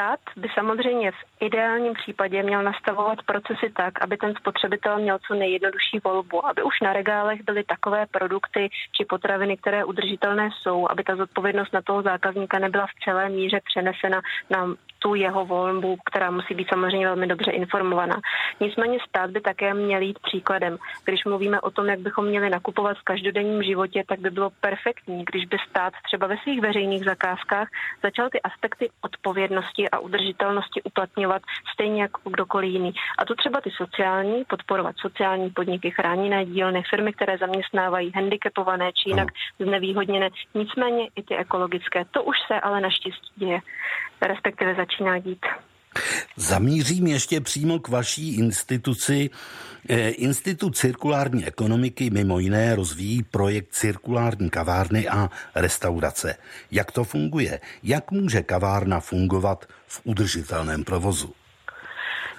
[0.01, 5.33] Stát by samozřejmě v ideálním případě měl nastavovat procesy tak, aby ten spotřebitel měl co
[5.33, 11.03] nejjednodušší volbu, aby už na regálech byly takové produkty či potraviny, které udržitelné jsou, aby
[11.03, 16.31] ta zodpovědnost na toho zákazníka nebyla v celé míře přenesena na tu jeho volbu, která
[16.31, 18.21] musí být samozřejmě velmi dobře informovaná.
[18.59, 20.77] Nicméně stát by také měl jít příkladem.
[21.05, 25.25] Když mluvíme o tom, jak bychom měli nakupovat v každodenním životě, tak by bylo perfektní,
[25.25, 27.67] když by stát třeba ve svých veřejných zakázkách
[28.03, 31.41] začal ty aspekty odpovědnosti a udržitelnosti uplatňovat
[31.73, 32.93] stejně jako kdokoliv jiný.
[33.17, 39.09] A to třeba ty sociální, podporovat sociální podniky, chráněné dílny, firmy, které zaměstnávají handicapované či
[39.09, 39.27] jinak
[39.59, 40.29] znevýhodněné.
[40.55, 42.05] Nicméně i ty ekologické.
[42.11, 43.59] To už se ale naštěstí děje,
[44.27, 45.45] respektive začíná dít.
[46.35, 49.29] Zamířím ještě přímo k vaší instituci.
[49.89, 56.35] Eh, Institut cirkulární ekonomiky mimo jiné rozvíjí projekt cirkulární kavárny a restaurace.
[56.71, 57.59] Jak to funguje?
[57.83, 61.33] Jak může kavárna fungovat v udržitelném provozu?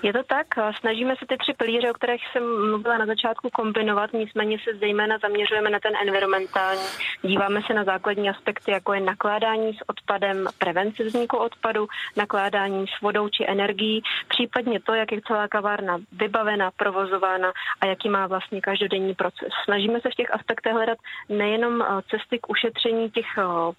[0.03, 0.47] Je to tak,
[0.81, 5.19] snažíme se ty tři pilíře, o kterých jsem mluvila na začátku, kombinovat, nicméně se zejména
[5.19, 6.87] zaměřujeme na ten environmentální.
[7.23, 13.01] Díváme se na základní aspekty, jako je nakládání s odpadem, prevence vzniku odpadu, nakládání s
[13.01, 18.61] vodou či energií, případně to, jak je celá kavárna vybavena, provozována a jaký má vlastně
[18.61, 19.49] každodenní proces.
[19.65, 23.27] Snažíme se v těch aspektech hledat nejenom cesty k ušetření těch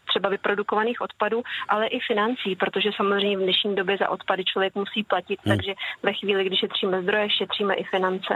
[0.08, 5.04] třeba vyprodukovaných odpadů, ale i financí, protože samozřejmě v dnešní době za odpady člověk musí
[5.04, 5.58] platit, hmm.
[5.58, 5.74] takže
[6.04, 8.34] ve chvíli, kdy šetříme zdroje, šetříme i finance.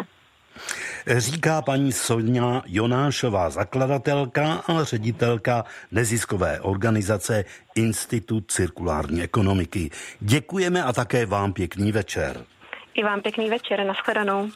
[1.17, 7.45] Říká paní Sonja Jonášová, zakladatelka a ředitelka neziskové organizace
[7.75, 9.89] Institut cirkulární ekonomiky.
[10.19, 12.45] Děkujeme a také vám pěkný večer.
[12.93, 14.49] I vám pěkný večer, nashledanou.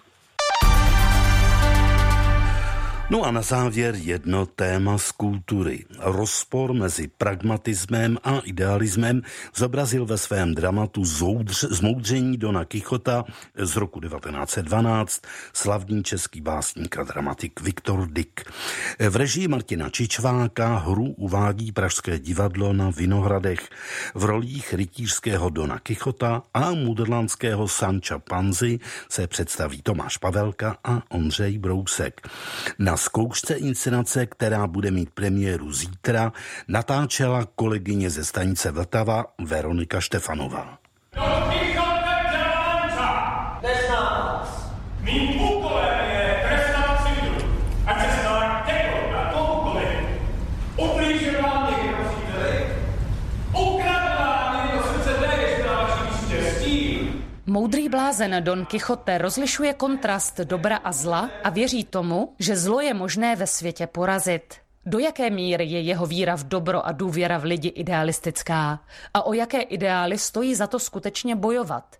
[3.11, 5.85] No a na závěr jedno téma z kultury.
[5.99, 9.21] Rozpor mezi pragmatismem a idealismem
[9.55, 13.23] zobrazil ve svém dramatu Zoudř, Zmoudření Dona Kichota
[13.55, 15.21] z roku 1912
[15.53, 18.51] slavný český básník a dramatik Viktor Dick.
[19.09, 23.69] V režii Martina Čičváka hru uvádí Pražské divadlo na Vinohradech
[24.15, 31.57] v rolích rytířského Dona Kichota a mudrlandského Sanča Panzy se představí Tomáš Pavelka a Ondřej
[31.57, 32.27] Brousek.
[32.79, 36.33] Na zkoušce inscenace, která bude mít premiéru zítra,
[36.67, 40.77] natáčela kolegyně ze stanice Vltava Veronika Štefanová.
[45.01, 47.33] Mým úkolem je trestat civil,
[47.85, 49.97] ať se stane kdekoliv a komukoliv.
[50.77, 52.65] Ublížil vám někdo, příteli?
[53.53, 57.09] Ukradl vám někdo srdce též na vaším štěstí?
[57.51, 62.93] Moudrý blázen Don Quixote rozlišuje kontrast dobra a zla a věří tomu, že zlo je
[62.93, 64.55] možné ve světě porazit.
[64.85, 68.79] Do jaké míry je jeho víra v dobro a důvěra v lidi idealistická?
[69.13, 71.95] A o jaké ideály stojí za to skutečně bojovat?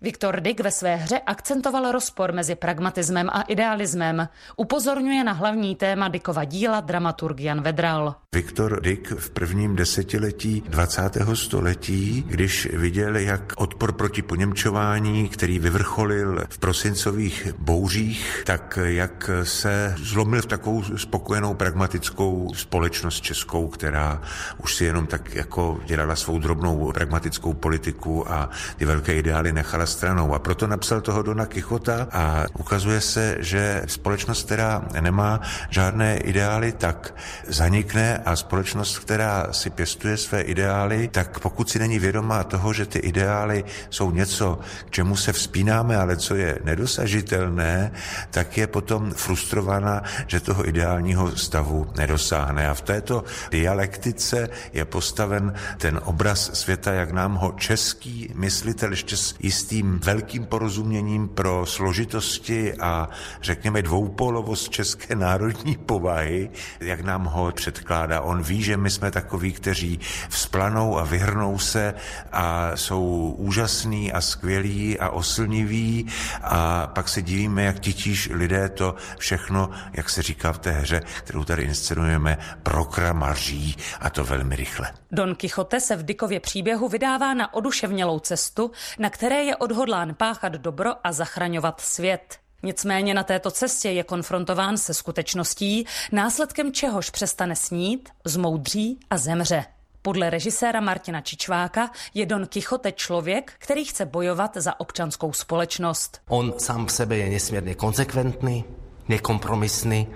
[0.00, 4.28] Viktor Dick ve své hře akcentoval rozpor mezi pragmatismem a idealismem.
[4.56, 8.14] Upozorňuje na hlavní téma Dickova díla dramaturg Jan Vedral.
[8.34, 11.18] Viktor Dick v prvním desetiletí 20.
[11.34, 19.94] století, když viděl, jak odpor proti poněmčování, který vyvrcholil v prosincových bouřích, tak jak se
[19.98, 24.22] zlomil v takovou spokojenou pragmatickou společnost českou, která
[24.58, 29.86] už si jenom tak jako dělala svou drobnou pragmatickou politiku a ty velké ideály nechala
[29.86, 30.34] stranou.
[30.34, 35.40] A proto napsal toho Dona Kichota a ukazuje se, že společnost, která nemá
[35.70, 37.14] žádné ideály, tak
[37.48, 42.86] zanikne a společnost, která si pěstuje své ideály, tak pokud si není vědomá toho, že
[42.86, 47.92] ty ideály jsou něco, k čemu se vzpínáme, ale co je nedosažitelné,
[48.30, 52.68] tak je potom frustrovaná, že toho ideálního stavu nedosáhne.
[52.68, 59.16] A v této dialektice je postaven ten obraz světa, jak nám ho český myslitel ještě
[59.42, 63.08] jistým velkým porozuměním pro složitosti a
[63.42, 68.20] řekněme dvoupolovost české národní povahy, jak nám ho předkládá.
[68.20, 71.94] On ví, že my jsme takoví, kteří vzplanou a vyhrnou se
[72.32, 76.06] a jsou úžasní a skvělí a oslniví
[76.42, 81.00] a pak se divíme, jak titíž lidé to všechno, jak se říká v té hře,
[81.24, 84.92] kterou tady inscenujeme, prokramaří a to velmi rychle.
[85.12, 90.52] Don Quixote se v Dikově příběhu vydává na oduševnělou cestu, na které je odhodlán páchat
[90.52, 92.38] dobro a zachraňovat svět.
[92.62, 99.64] Nicméně na této cestě je konfrontován se skutečností, následkem čehož přestane snít, zmoudří a zemře.
[100.02, 106.20] Podle režiséra Martina Čičváka je Don Quixote člověk, který chce bojovat za občanskou společnost.
[106.28, 108.64] On sám v sebe je nesmírně konsekventný,
[109.08, 110.08] nekompromisný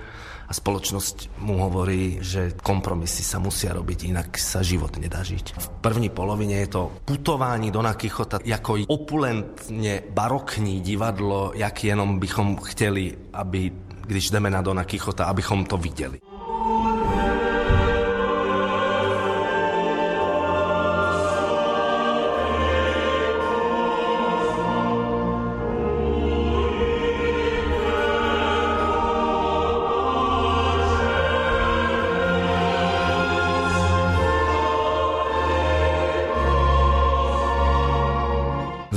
[0.48, 5.58] a spoločnosť mu hovorí, že kompromisy sa musia robiť, inak sa život nedá žiť.
[5.58, 12.56] V první polovině je to putování Dona Kichota jako opulentně barokní divadlo, jak jenom bychom
[12.56, 13.72] chtěli, aby
[14.06, 16.18] když jdeme na Dona Kichota, abychom to viděli.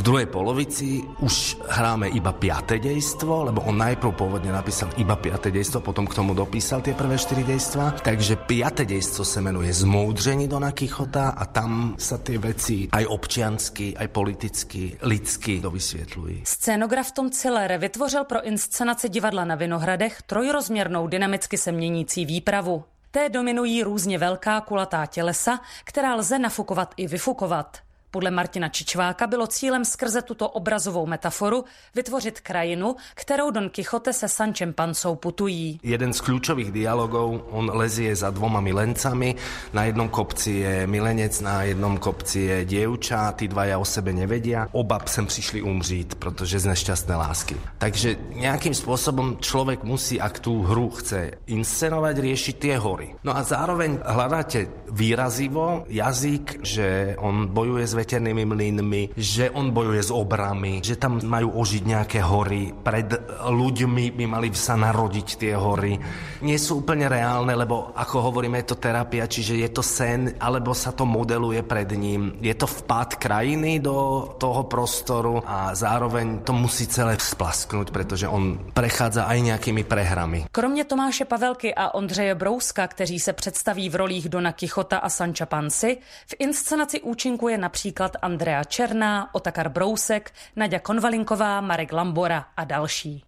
[0.10, 5.86] Druhej polovici už hráme iba piaté dejstvo, lebo on najprv pôvodne napísal iba piaté dejstvo,
[5.86, 8.02] potom k tomu dopísal tie prvé štyri dejstva.
[8.02, 13.94] Takže piaté dejstvo sa menuje Zmoudření Dona Kichota a tam sa tie veci aj občiansky,
[13.94, 16.42] aj politicky, lidsky dovysvětlují.
[16.42, 22.84] Scénograf Tom Ciller vytvořil pro inscenaci divadla na Vinohradech trojrozměrnou dynamicky se měnící výpravu.
[23.12, 27.89] Té dominují různě velká kulatá tělesa, která lze nafukovat i vyfukovat.
[28.12, 34.28] Podle Martina Čičváka bylo cílem skrze tuto obrazovou metaforu vytvořit krajinu, kterou Don Quixote se
[34.28, 35.80] Sančem Pancou putují.
[35.84, 39.36] Jeden z klíčových dialogů, on lezie za dvoma milencami,
[39.74, 44.68] na jednom kopci je milenec, na jednom kopci je dievča, ty dvaja o sebe nevedia.
[44.72, 47.56] Oba sem přišli umřít, protože z nešťastné lásky.
[47.78, 53.16] Takže nějakým způsobem člověk musí, ak tu hru chce inscenovat, riešiť tie hory.
[53.24, 60.00] No a zároveň hledáte výrazivo jazyk, že on bojuje s veternými mlynmi, že on bojuje
[60.00, 63.12] s obrami, že tam majú ožiť nejaké hory, pred
[63.44, 66.00] ľuďmi by mali sa narodiť tie hory.
[66.48, 70.72] Nie sú úplne reálne, lebo ako hovoríme, je to terapia, čiže je to sen, alebo
[70.72, 72.40] sa to modeluje pred ním.
[72.40, 78.72] Je to vpad krajiny do toho prostoru a zároveň to musí celé splasknúť, pretože on
[78.72, 80.46] prechádza aj nejakými prehrami.
[80.52, 85.46] Kromě Tomáše Pavelky a Ondřeje Brouska, kteří se představí v rolích Dona Kichota a Sanča
[85.46, 85.98] Pansy,
[86.28, 87.58] v inscenaci účinkuje
[87.90, 93.24] například Andrea Černá, Otakar Brousek, Nadia Konvalinková, Marek Lambora a další.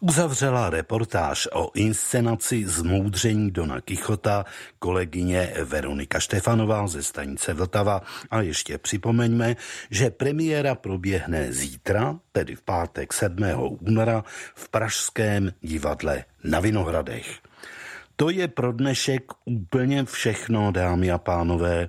[0.00, 4.44] Uzavřela reportáž o inscenaci Zmoudření Dona Kichota
[4.78, 8.02] kolegyně Veronika Štefanová ze stanice Vltava.
[8.30, 9.56] A ještě připomeňme,
[9.90, 13.36] že premiéra proběhne zítra, tedy v pátek 7.
[13.80, 14.24] února
[14.54, 17.38] v Pražském divadle na Vinohradech.
[18.16, 21.88] To je pro dnešek úplně všechno, dámy a pánové.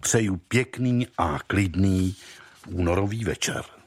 [0.00, 2.16] Přeju pěkný a klidný
[2.66, 3.77] únorový večer.